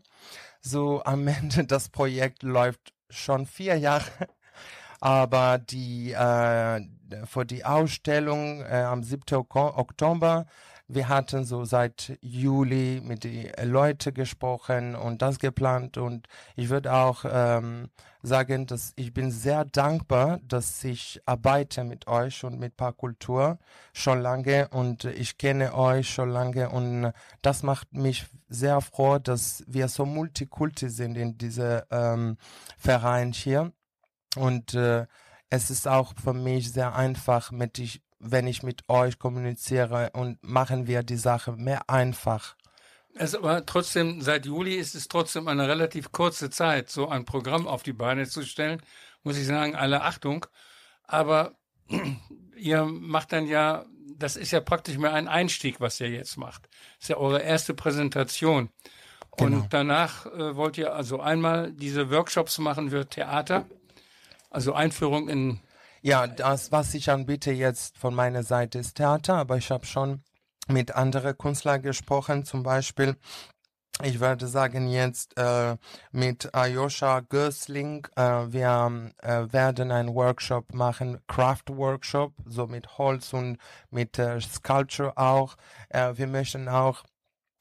[0.60, 4.28] So am Ende das Projekt läuft schon vier Jahre
[5.04, 6.80] aber die äh,
[7.26, 9.36] für die Ausstellung äh, am 7.
[9.36, 10.46] Ok- Oktober,
[10.86, 15.96] wir hatten so seit Juli mit den Leuten gesprochen und das geplant.
[15.96, 17.88] Und ich würde auch ähm,
[18.22, 23.58] sagen, dass ich bin sehr dankbar, dass ich arbeite mit euch und mit Parkultur
[23.94, 24.68] schon lange.
[24.68, 26.68] Und ich kenne euch schon lange.
[26.68, 32.36] Und das macht mich sehr froh, dass wir so multikulti sind in diesem ähm,
[32.76, 33.72] Verein hier.
[34.36, 35.06] Und äh,
[35.48, 40.42] es ist auch für mich sehr einfach, mit ich, wenn ich mit euch kommuniziere und
[40.42, 42.56] machen wir die Sache mehr einfach.
[43.16, 47.68] Es aber trotzdem, seit Juli ist es trotzdem eine relativ kurze Zeit, so ein Programm
[47.68, 48.82] auf die Beine zu stellen.
[49.22, 50.46] Muss ich sagen, alle Achtung.
[51.04, 51.54] Aber
[52.56, 53.84] ihr macht dann ja,
[54.16, 56.68] das ist ja praktisch mehr ein Einstieg, was ihr jetzt macht.
[57.00, 58.70] ist ja eure erste Präsentation.
[59.36, 59.58] Genau.
[59.58, 63.66] Und danach äh, wollt ihr also einmal diese Workshops machen für Theater,
[64.50, 65.60] also Einführung in
[66.06, 70.22] Ja, das, was ich anbiete jetzt von meiner Seite ist Theater, aber ich habe schon
[70.68, 73.16] mit anderen Künstlern gesprochen, zum Beispiel
[74.02, 75.78] ich würde sagen jetzt äh,
[76.12, 83.32] mit Ayosha Görsling, äh, wir äh, werden einen Workshop machen, Craft Workshop, so mit Holz
[83.32, 83.56] und
[83.88, 85.56] mit äh, Sculpture auch.
[85.88, 87.04] Äh, wir möchten auch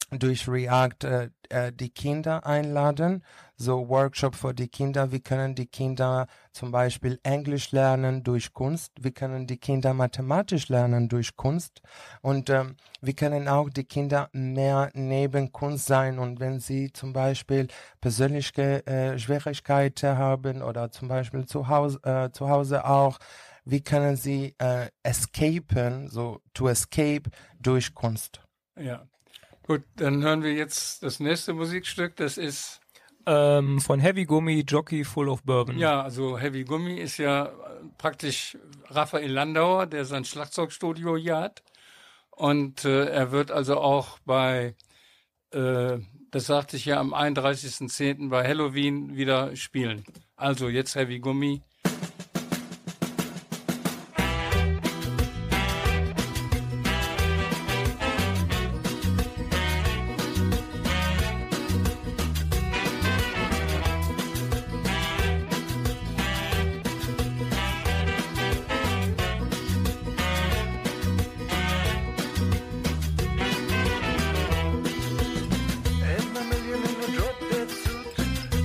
[0.09, 3.23] durch React äh, äh, die Kinder einladen,
[3.63, 5.11] so Workshop für die Kinder.
[5.11, 8.91] Wie können die Kinder zum Beispiel Englisch lernen durch Kunst?
[8.99, 11.81] Wie können die Kinder Mathematisch lernen durch Kunst?
[12.21, 16.19] Und ähm, wir können auch die Kinder mehr neben Kunst sein.
[16.19, 17.67] Und wenn sie zum Beispiel
[18.01, 23.17] persönliche äh, Schwierigkeiten haben oder zum Beispiel zu Hause, äh, zu Hause auch,
[23.65, 28.41] wie können sie äh, escapen, so to escape durch Kunst?
[28.77, 29.07] Ja.
[29.65, 32.17] Gut, dann hören wir jetzt das nächste Musikstück.
[32.17, 32.81] Das ist,
[33.25, 35.77] Ähm, von Heavy Gummy, Jockey Full of Bourbon.
[35.77, 37.51] ja, also Heavy Gummi ist ja äh,
[37.97, 38.57] praktisch
[38.89, 41.63] Raphael Landauer, der sein Schlagzeugstudio hier hat.
[42.31, 44.75] Und äh, er wird also auch bei,
[45.51, 45.99] äh,
[46.31, 48.29] das sagte ich ja, am 31.10.
[48.29, 50.03] bei Halloween wieder spielen.
[50.35, 51.61] Also jetzt Heavy Gummi.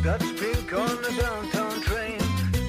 [0.08, 2.18] Dutch pink on the downtown train.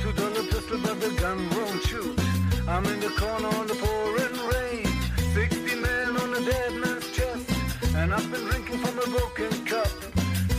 [0.01, 2.19] Two dollar pistol, but the gun won't shoot.
[2.67, 4.85] I'm in the corner on the pouring rain.
[5.33, 7.49] Sixty men on a dead man's chest.
[7.95, 9.87] And I've been drinking from a broken cup.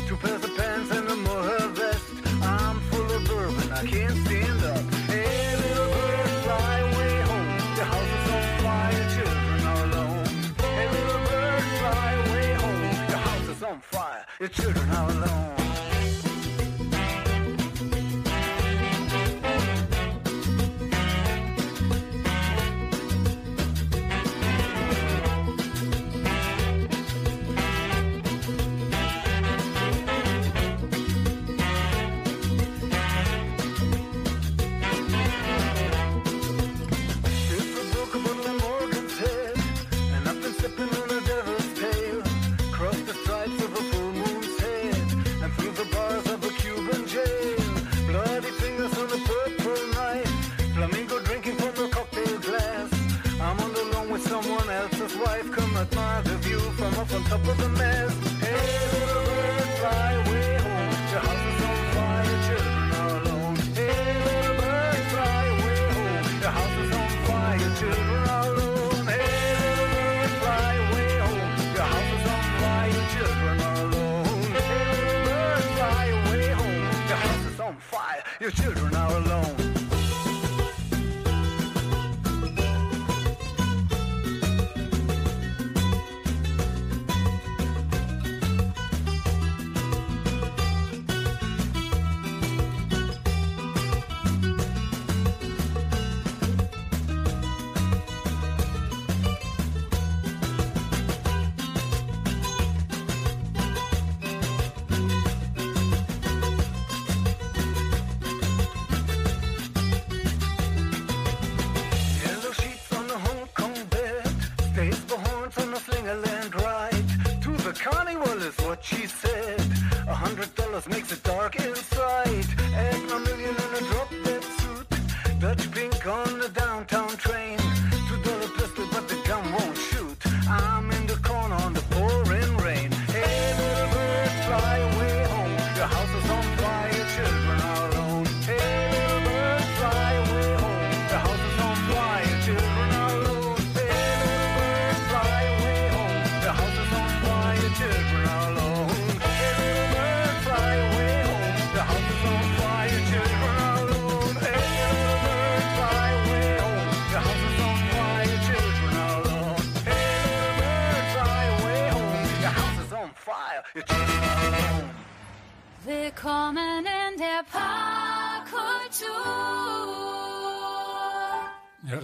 [0.09, 2.07] Two pairs of pants and a mohair vest.
[2.41, 4.83] I'm full of bourbon, I can't stand up.
[5.13, 7.51] Hey, little bird, fly away home.
[7.77, 10.27] The house is on fire, children are alone.
[10.65, 12.91] Hey, little bird, fly away home.
[13.13, 15.60] The house is on fire, your children are alone.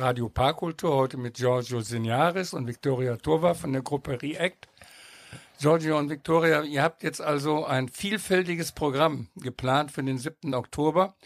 [0.06, 4.68] Radio Parkkultur heute mit Giorgio Signaris und Victoria Tova von der Gruppe React.
[5.58, 10.54] Giorgio und Victoria, ihr habt jetzt also ein vielfältiges Programm geplant für den 7.
[10.54, 11.16] Oktober.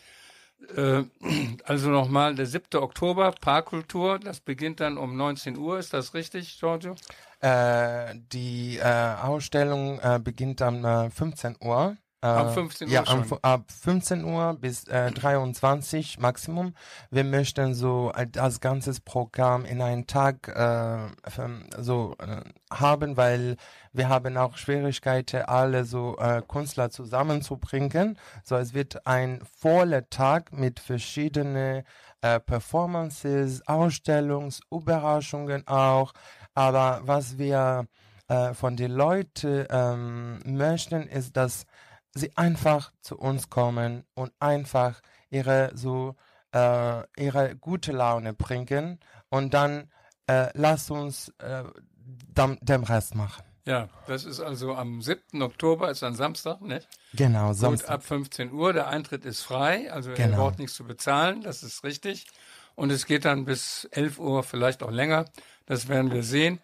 [0.74, 1.03] Äh,
[1.64, 2.81] also nochmal, der 7.
[2.81, 6.95] Oktober, Parkkultur, das beginnt dann um 19 Uhr, ist das richtig, Giorgio?
[7.41, 11.99] Äh, die äh, Ausstellung äh, beginnt am äh, 15 Uhr.
[12.22, 13.24] Äh, Ab 15 Uhr ja, schon.
[13.40, 16.74] ab 15 Uhr bis äh, 23 Maximum.
[17.10, 20.98] Wir möchten so äh, das ganze Programm in einen Tag äh,
[21.78, 23.56] so äh, haben, weil
[23.94, 28.18] wir haben auch Schwierigkeiten, alle so äh, Künstler zusammenzubringen.
[28.44, 31.84] So, es wird ein voller Tag mit verschiedenen
[32.20, 36.12] äh, Performances, Ausstellungsüberraschungen auch.
[36.54, 37.86] Aber was wir
[38.28, 41.64] äh, von den Leuten ähm, möchten, ist, dass
[42.14, 45.00] sie einfach zu uns kommen und einfach
[45.30, 46.16] ihre so
[46.52, 48.98] äh, ihre gute Laune bringen
[49.28, 49.90] und dann
[50.26, 51.64] äh, lass uns äh,
[52.02, 53.44] den Rest machen.
[53.66, 55.42] Ja, das ist also am 7.
[55.42, 56.80] Oktober, ist ein Samstag, ne?
[57.12, 57.90] Genau, Gut, Samstag.
[57.90, 60.38] ab 15 Uhr, der Eintritt ist frei, also ihr Genau.
[60.38, 62.26] braucht nichts zu bezahlen, das ist richtig.
[62.74, 65.26] Und es geht dann bis 11 Uhr, vielleicht auch länger,
[65.66, 66.58] das werden wir sehen.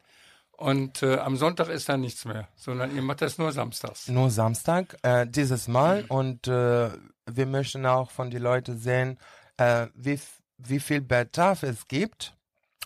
[0.58, 4.08] Und äh, am Sonntag ist dann nichts mehr, sondern ihr macht das nur samstags.
[4.08, 6.04] Nur Samstag, äh, dieses Mal.
[6.08, 6.90] Und äh,
[7.30, 9.18] wir möchten auch von den Leuten sehen,
[9.58, 10.18] äh, wie,
[10.56, 12.34] wie viel Bedarf es gibt.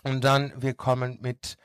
[0.03, 1.57] Und dann wir kommen mit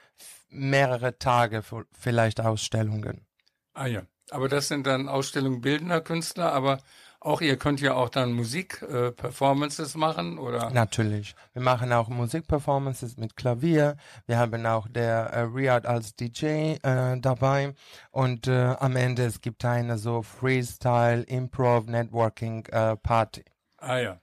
[0.49, 3.27] mehrere Tage v- vielleicht Ausstellungen.
[3.75, 6.79] Ah ja, aber das sind dann Ausstellungen bildender Künstler, aber
[7.27, 11.35] auch ihr könnt ja auch dann Musik-Performances äh, machen oder Natürlich.
[11.53, 13.97] Wir machen auch Musikperformances mit Klavier.
[14.27, 17.75] Wir haben auch der äh, Riyadh als DJ äh, dabei.
[18.13, 23.45] Und äh, am Ende es gibt eine so Freestyle, Improv, Networking äh, Party.
[23.79, 24.21] Ah ja.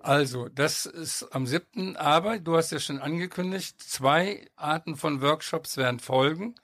[0.00, 1.96] Also, das ist am 7.
[1.96, 6.54] Aber du hast ja schon angekündigt, zwei Arten von Workshops werden folgen.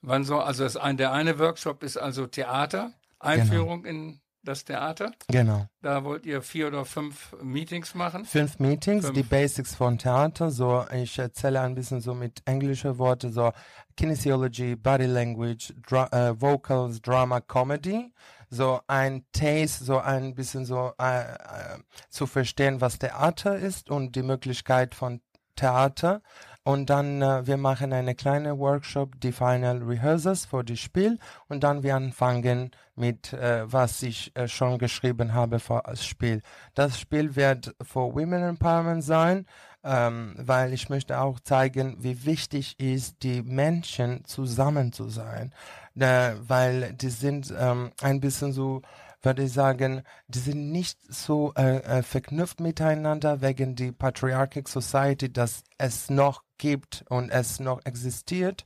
[0.00, 5.12] Wann so, also das ein, der eine Workshop ist also Theater, Einführung in das Theater.
[5.28, 5.66] Genau.
[5.82, 8.24] Da wollt ihr vier oder fünf Meetings machen.
[8.24, 9.16] Fünf Meetings, Fünf.
[9.16, 10.50] die Basics von Theater.
[10.50, 13.52] So, ich erzähle ein bisschen so mit englischen Worten, so
[13.96, 18.12] Kinesiology, Body Language, Dra äh, Vocals, Drama, Comedy.
[18.50, 21.78] So ein Taste, so ein bisschen so äh, äh,
[22.08, 25.20] zu verstehen, was Theater ist und die Möglichkeit von
[25.56, 26.22] Theater.
[26.68, 31.18] Und dann, äh, wir machen eine kleine Workshop, die Final Rehearsals für das Spiel.
[31.48, 36.42] Und dann wir anfangen mit, äh, was ich äh, schon geschrieben habe für das Spiel.
[36.74, 39.46] Das Spiel wird für Women Empowerment sein,
[39.82, 45.54] ähm, weil ich möchte auch zeigen, wie wichtig ist, die Menschen zusammen zu sein.
[45.98, 48.82] Äh, weil die sind ähm, ein bisschen so,
[49.22, 55.32] würde ich sagen, die sind nicht so äh, äh, verknüpft miteinander wegen die Patriarchic Society,
[55.32, 58.64] dass es noch gibt und es noch existiert.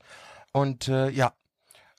[0.53, 1.33] Und äh, ja,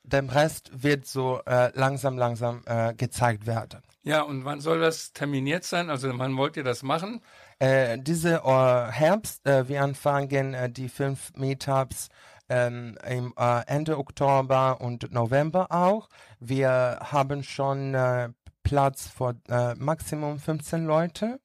[0.03, 3.81] dem Rest wird so äh, langsam, langsam äh, gezeigt werden.
[4.03, 5.89] Ja, und wann soll das terminiert sein?
[5.89, 7.21] Also wann wollt ihr das machen?
[7.59, 12.09] Äh, diese äh, Herbst, äh, wir anfangen äh, die fünf Meetups
[12.49, 16.09] ähm, im äh, Ende Oktober und November auch.
[16.39, 18.29] Wir haben schon äh,
[18.63, 21.39] Platz für äh, Maximum 15 Leute.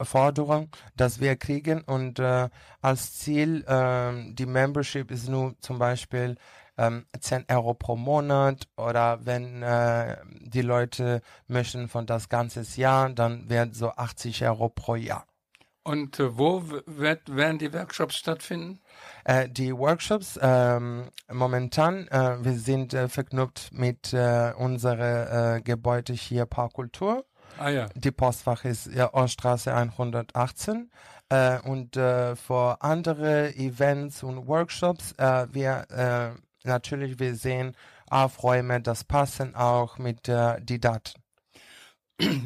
[0.00, 2.48] Forderungen, dass wir kriegen und äh,
[2.80, 6.36] als Ziel ähm, die Membership ist nur zum Beispiel
[6.78, 13.10] ähm, 10 Euro pro Monat oder wenn äh, die Leute möchten von das ganze Jahr,
[13.10, 15.26] dann wären so 80 Euro pro Jahr.
[15.84, 18.80] Und äh, wo wird, werden die Workshops stattfinden?
[19.24, 26.12] Äh, die Workshops ähm, momentan, äh, wir sind äh, verknüpft mit äh, unserer äh, Gebäude
[26.12, 27.24] hier Parkkultur.
[27.58, 27.88] Ah ja.
[27.94, 30.90] Die Postfach ist ja Oststraße 118.
[31.28, 37.74] Äh, und für andere Events und Workshops, wir natürlich, wir sehen
[38.10, 41.21] Aufräume, das passen auch mit äh, die Daten.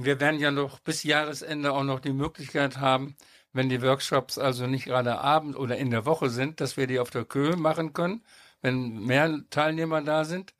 [0.00, 3.16] Wir werden ja noch bis Jahresende auch noch die Möglichkeit haben,
[3.52, 6.98] wenn die Workshops also nicht gerade Abend oder in der Woche sind, dass wir die
[6.98, 8.22] auf der Köhe machen können,
[8.62, 10.54] wenn mehr Teilnehmer da sind.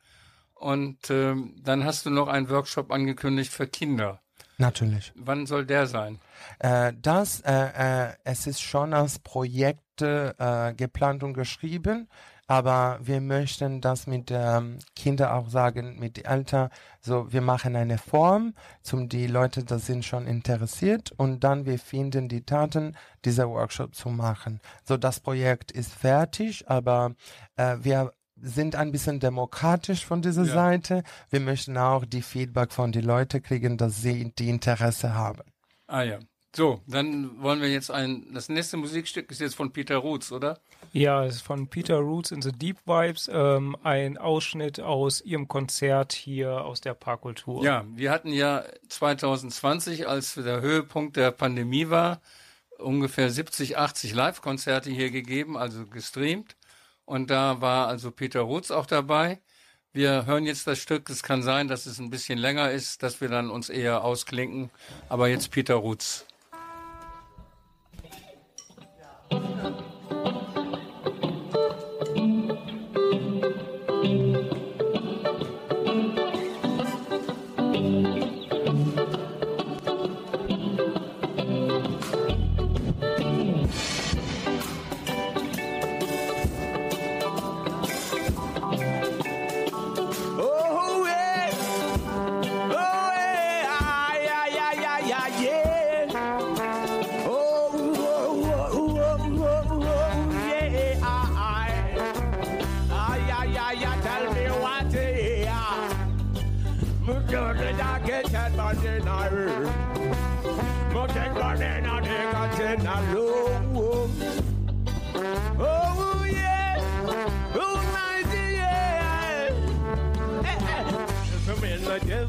[0.53, 4.21] Und ähm, dann hast du noch einen Workshop angekündigt für Kinder.
[4.57, 5.11] Natürlich.
[5.15, 6.19] Wann soll der sein?
[6.59, 12.09] Äh, das, äh, äh, es ist schon als Projekt äh, geplant und geschrieben,
[12.47, 16.69] aber wir möchten das mit ähm, Kinder auch sagen, mit den Eltern,
[17.01, 21.77] so wir machen eine Form, zum die Leute, das sind schon interessiert und dann wir
[21.77, 22.95] finden die Taten,
[23.25, 24.61] dieser Workshop zu machen.
[24.83, 27.13] So das Projekt ist fertig, aber
[27.57, 30.53] äh, wir sind ein bisschen demokratisch von dieser Ja.
[30.53, 31.03] Seite.
[31.29, 35.41] Wir möchten auch die Feedback von den Leuten kriegen, dass sie die Interesse haben.
[35.87, 36.19] Ah ja.
[36.57, 38.33] So, dann wollen wir jetzt ein.
[38.33, 40.59] Das nächste Musikstück ist jetzt von Peter Roots, oder?
[40.91, 45.47] Ja, es ist von Peter Roots in the Deep Vibes, ähm, ein Ausschnitt aus ihrem
[45.47, 47.63] Konzert hier aus der Parkkultur.
[47.63, 52.21] Ja, wir hatten ja 2020, als der Höhepunkt der Pandemie war,
[52.79, 56.55] ungefähr 70, 80 Live-Konzerte hier gegeben, also gestreamt.
[57.05, 59.41] Und da war also Peter Rutz auch dabei.
[59.93, 61.07] Wir hören jetzt das Stück.
[61.11, 64.71] Es kann sein, dass es ein bisschen länger ist, dass wir dann uns eher ausklinken.
[65.07, 66.25] Aber jetzt Peter Rutz.
[69.29, 69.86] Thank you.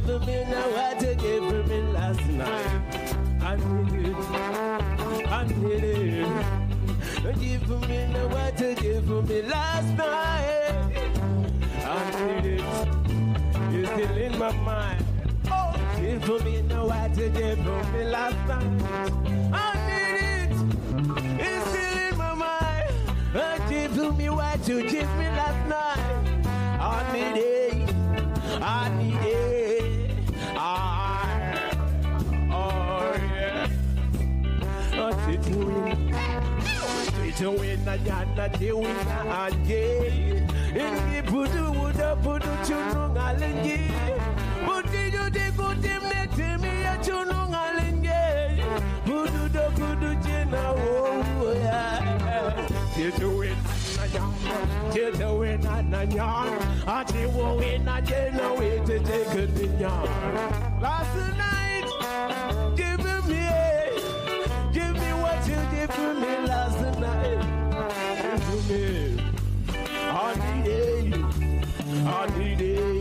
[0.08, 3.04] For me now what you gave for me last night.
[3.42, 4.16] I need it,
[5.28, 7.38] I need it.
[7.38, 10.92] Give for me now what you gave for me last night.
[11.84, 12.64] I need it,
[13.74, 15.04] it's still in my mind.
[15.50, 19.12] Oh, give for me now what you gave for me last night.
[19.52, 20.52] I need it,
[21.38, 22.94] it's still in my mind.
[23.34, 26.00] Oh, give for me what you give me last night.
[26.80, 27.58] I need it.
[28.62, 29.37] I need it.
[35.28, 36.14] it doing.
[37.04, 40.48] Straight away, na ya na doing na again.
[40.74, 43.80] Ingi pudu wuda pudu chunung alengi.
[44.66, 48.22] Pudu do de kutim ne timi ya chunung alengi.
[49.06, 51.80] Pudu do pudu chena wo ya.
[52.92, 53.54] Straight away,
[53.96, 54.24] na ya.
[54.90, 56.28] Straight away, na na ya.
[56.86, 57.22] Ati
[57.84, 59.92] na jena we te te kutin ya.
[60.80, 61.57] Last night.
[65.78, 67.40] What you did for me last night.
[68.22, 69.22] Give me,
[70.10, 71.14] I need it,
[72.06, 72.97] I need it.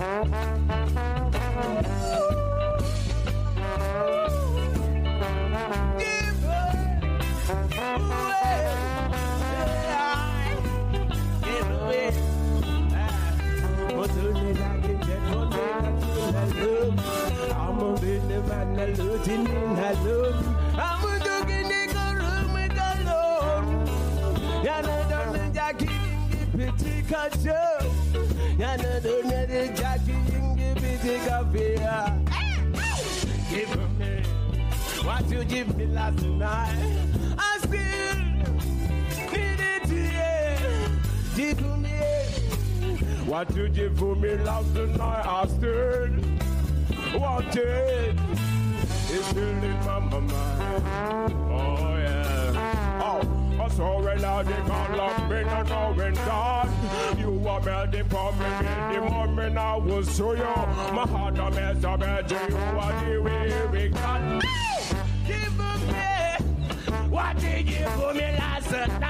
[0.00, 0.49] Mm-hmm.
[43.40, 45.26] What you give me last night.
[45.26, 46.10] I still
[47.18, 48.14] want it.
[49.08, 50.30] It's still in my mind.
[51.48, 53.00] Oh yeah.
[53.02, 56.68] Oh, I saw when I did call up me, no knowing God.
[57.18, 58.50] You were melting for me
[58.94, 60.68] in the moment I was so young.
[60.94, 64.42] My heart a mess up, and you are the way we got.
[65.26, 66.10] Give me
[67.08, 69.09] what you for me last night?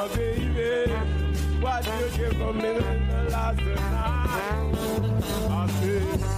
[0.00, 0.90] My baby,
[1.60, 4.74] what you give for me in the last night?
[5.50, 6.29] I still.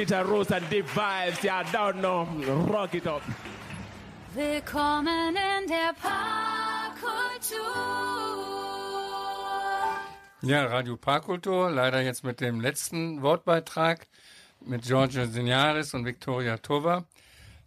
[0.00, 1.44] Peter Rose and Deep Vibes.
[1.44, 2.24] Yeah, don't know.
[2.72, 3.20] Rock it up.
[4.34, 7.60] Willkommen in der Parkkultur.
[10.40, 14.06] Ja, Radio Parkkultur, leider jetzt mit dem letzten Wortbeitrag
[14.62, 17.04] mit Giorgio Signaris und Victoria Tova.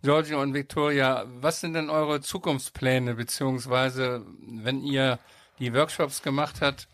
[0.02, 5.20] Giorgio und Victoria, was sind denn eure Zukunftspläne, beziehungsweise wenn ihr
[5.60, 6.88] die Workshops gemacht habt,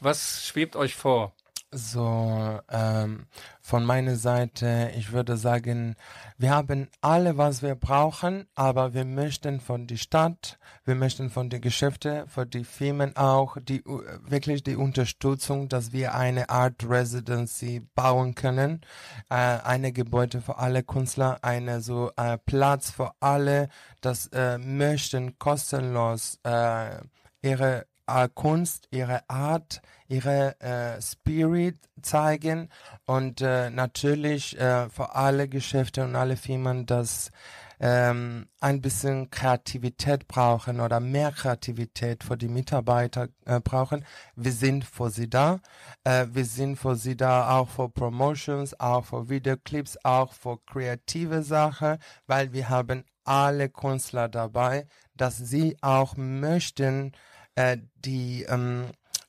[0.00, 1.34] was schwebt euch vor?
[1.72, 3.26] So, ähm,
[3.60, 5.96] von meiner Seite, ich würde sagen,
[6.38, 11.50] wir haben alle, was wir brauchen, aber wir möchten von der Stadt, wir möchten von
[11.50, 16.88] den Geschäften, von den Firmen auch die uh, wirklich die Unterstützung, dass wir eine Art
[16.88, 18.82] Residency bauen können,
[19.28, 25.36] äh, eine Gebäude für alle Künstler, eine so äh, Platz für alle, das äh, möchten
[25.40, 27.00] kostenlos äh,
[27.42, 32.68] ihre äh, Kunst, ihre Art, ihre äh, Spirit zeigen
[33.06, 37.30] und äh, natürlich äh, für alle Geschäfte und alle Firmen, dass
[37.78, 44.04] ähm, ein bisschen Kreativität brauchen oder mehr Kreativität für die Mitarbeiter äh, brauchen.
[44.34, 45.60] Wir sind für sie da.
[46.04, 51.42] Äh, wir sind für sie da auch für Promotions, auch für Videoclips, auch für kreative
[51.42, 57.12] Sachen, weil wir haben alle Künstler dabei, dass sie auch möchten,
[57.56, 58.86] äh, die ähm,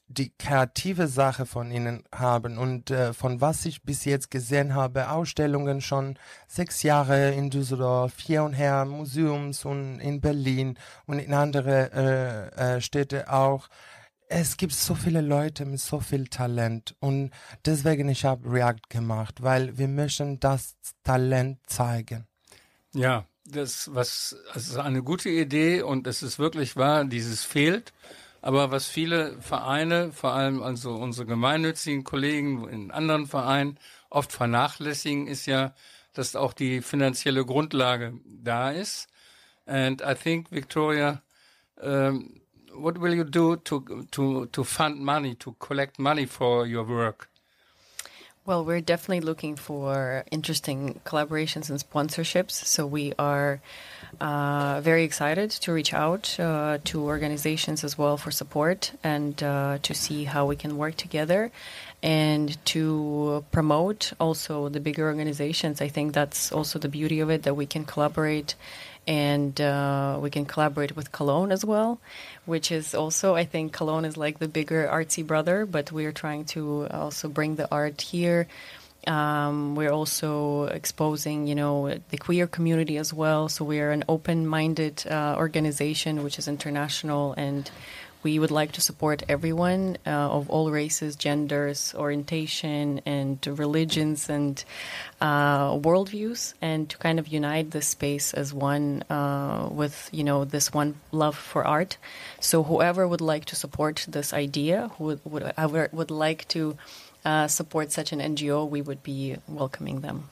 [0.10, 5.10] die kreative Sache von ihnen haben und äh, von was ich bis jetzt gesehen habe,
[5.12, 6.18] Ausstellungen schon
[6.48, 11.92] sechs Jahre in Düsseldorf, hier und her, Museums und in Berlin und in andere
[12.58, 13.68] äh, äh, Städte auch.
[14.30, 17.32] Es gibt so viele Leute mit so viel Talent und
[17.66, 22.28] deswegen ich habe React gemacht, weil wir möchten das Talent zeigen.
[22.94, 27.94] Ja, das was das ist eine gute Idee und es ist wirklich wahr, dieses fehlt.
[28.42, 33.80] Aber was viele Vereine, vor allem also unsere gemeinnützigen Kollegen in anderen Vereinen
[34.10, 35.74] oft vernachlässigen, ist ja,
[36.14, 39.08] dass auch die finanzielle Grundlage da ist.
[39.66, 41.22] And I think, Victoria,
[41.76, 42.42] um,
[42.74, 47.28] what will you do to, to, to fund money, to collect money for your work?
[48.48, 52.52] Well, we're definitely looking for interesting collaborations and sponsorships.
[52.52, 53.60] So we are
[54.22, 59.80] uh, very excited to reach out uh, to organizations as well for support and uh,
[59.82, 61.52] to see how we can work together
[62.02, 65.82] and to promote also the bigger organizations.
[65.82, 68.56] I think that's also the beauty of it that we can collaborate
[69.08, 72.00] and uh, we can collaborate with Cologne as well,
[72.48, 76.12] which is also I think Cologne is like the bigger artsy brother, but we are
[76.12, 78.48] trying to also bring the art here.
[79.06, 83.48] Um, we're also exposing, you know, the queer community as well.
[83.48, 87.70] So we are an open-minded uh, organization, which is international, and
[88.24, 94.64] we would like to support everyone uh, of all races, genders, orientation, and religions and
[95.22, 100.46] uh, worldviews, and to kind of unite this space as one uh, with, you know,
[100.46, 101.98] this one love for art.
[102.40, 106.78] So whoever would like to support this idea, who would, would, would like to
[107.26, 110.30] uh, support such an NGO, we would be welcoming them.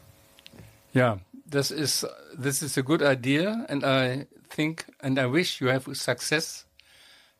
[0.94, 5.68] Yeah, this is this is a good idea, and I think and I wish you
[5.68, 6.65] have success.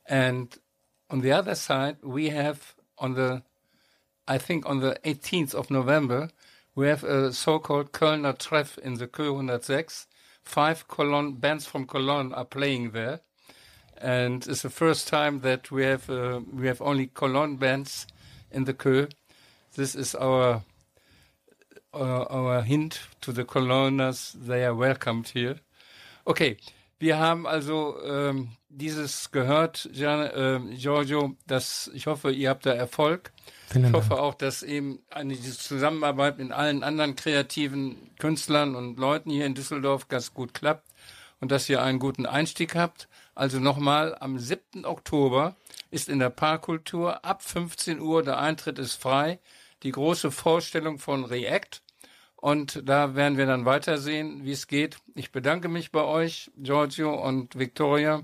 [0.08, 0.56] And
[1.10, 3.44] on the other side, we have on the,
[4.28, 6.30] I think on the 18th of November,
[6.76, 10.08] we have a so-called Kölner Treff in the Kö 106.
[10.44, 13.22] Five Cologne bands from Cologne are playing there,
[13.98, 18.06] and it's the first time that we have uh, we have only Cologne bands
[18.52, 19.12] in the Kö.
[19.76, 20.62] This is our
[21.96, 24.36] uh, our hint to the Colonners.
[24.40, 25.56] They are welcomed here.
[26.28, 26.58] Okay,
[27.00, 31.36] wir haben also ähm, dieses gehört, Gian, äh, Giorgio.
[31.48, 33.32] Das, ich hoffe, ihr habt da Erfolg.
[33.68, 34.04] Vielen ich Dank.
[34.04, 39.46] hoffe auch, dass eben eine diese Zusammenarbeit mit allen anderen kreativen Künstlern und Leuten hier
[39.46, 40.88] in Düsseldorf ganz gut klappt
[41.40, 43.08] und dass ihr einen guten Einstieg habt.
[43.34, 44.86] Also nochmal, am 7.
[44.86, 45.56] Oktober
[45.92, 49.40] ist in der Parkkultur ab 15 Uhr, der Eintritt ist frei,
[49.84, 51.82] die große Vorstellung von React.
[52.46, 54.98] Und da werden wir dann weitersehen, wie es geht.
[55.16, 58.22] Ich bedanke mich bei euch, Giorgio und Victoria.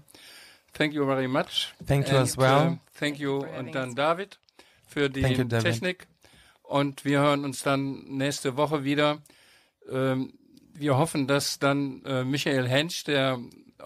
[0.74, 1.74] Thank you very much.
[1.88, 2.74] Thank you as well.
[2.74, 4.38] äh, thank you und dann David
[4.86, 5.64] für die Thank you, David.
[5.64, 6.08] Technik.
[6.62, 9.24] Und wir hören uns dann nächste Woche wieder.
[9.92, 10.34] Ähm,
[10.76, 13.40] wir hoffen, dass dann äh, Michael Hensch, der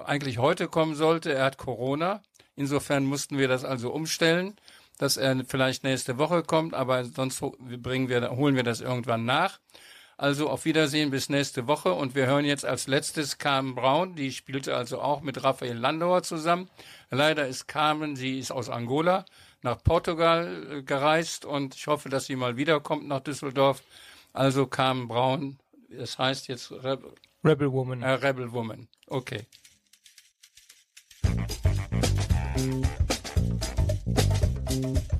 [0.03, 2.21] eigentlich heute kommen sollte, er hat Corona.
[2.57, 4.57] Insofern mussten wir das also umstellen,
[4.97, 9.61] dass er vielleicht nächste Woche kommt, aber sonst bringen wir, holen wir das irgendwann nach.
[10.17, 14.31] Also auf Wiedersehen bis nächste Woche und wir hören jetzt als letztes Carmen Braun, die
[14.31, 16.69] spielte also auch mit Raphael Landauer zusammen.
[17.11, 19.25] Leider ist Carmen, sie ist aus Angola,
[19.61, 23.83] nach Portugal äh, gereist und ich hoffe, dass sie mal wiederkommt nach Düsseldorf.
[24.31, 25.59] Also kam Braun,
[25.89, 27.13] das heißt jetzt Rebel,
[27.43, 28.01] Rebel Woman.
[28.01, 28.87] äh, Rebel Woman.
[29.07, 29.45] Okay.
[34.69, 35.15] Woman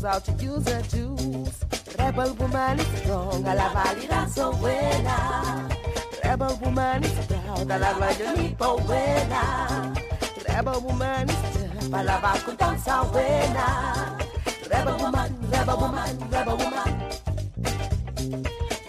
[0.00, 1.60] Knows how to use her tools.
[1.98, 5.68] Rebel woman is strong, a la válida so buena.
[6.24, 9.94] Rebel woman is proud, a la guayonita buena.
[10.48, 14.18] Rebel woman is tough, a la va con danza buena.
[14.70, 17.10] Rebel woman, rebel woman, rebel woman.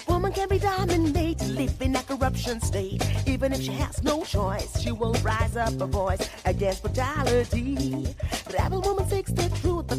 [0.08, 3.04] Woman can be dominated, live in a corruption state.
[3.28, 8.16] Even if she has no choice, she will rise up a voice against brutality.
[8.54, 9.50] Rebel woman seeks the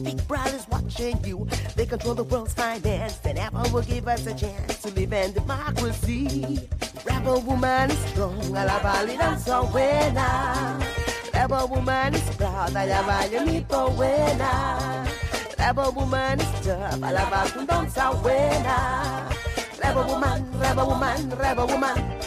[0.02, 1.46] Big Brother's watching you.
[1.76, 5.32] They control the world's finance, they never will give us a chance to live in
[5.32, 6.68] democracy.
[7.04, 10.78] Rebel woman is strong, a la válida so buena.
[11.34, 15.06] Rebel woman is proud, a la vallenito buena.
[15.58, 19.28] Rebel woman is tough, a la vacundonza buena.
[19.82, 22.22] Rebel woman, rebel woman, rebel woman.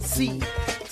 [0.00, 0.40] See.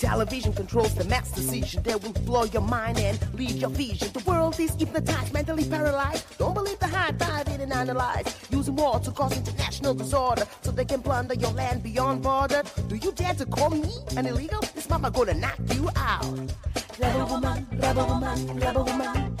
[0.07, 4.09] Television controls the mass decision that will blow your mind and lead your vision.
[4.13, 6.23] The world is hypnotized, mentally paralyzed.
[6.37, 8.33] Don't believe the high dive in and analyze.
[8.49, 12.63] Using war to cause international disorder so they can plunder your land beyond border.
[12.87, 14.61] Do you dare to call me an illegal?
[14.73, 16.23] This mama gonna knock you out.
[16.97, 19.37] Rebel woman, rebel woman, rebel woman.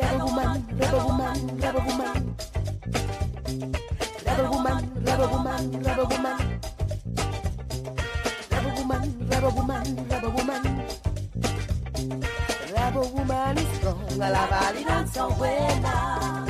[0.00, 2.36] Rebel woman, rebel woman, rebel woman.
[4.26, 6.61] Rebel woman, rebel woman, rebel woman.
[9.42, 10.62] Rebel woman, rebel woman,
[11.34, 12.24] rebel woman.
[12.72, 16.46] Rebel woman is strong, a la válida so buena.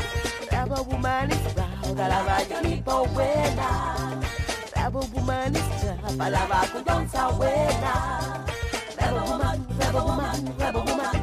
[0.53, 4.21] Rebel woman is proud, a la valladita buena.
[4.77, 8.45] Rebel woman is tough, a la vacundonza buena.
[9.01, 11.22] Rebel woman, rebel woman, rebel woman.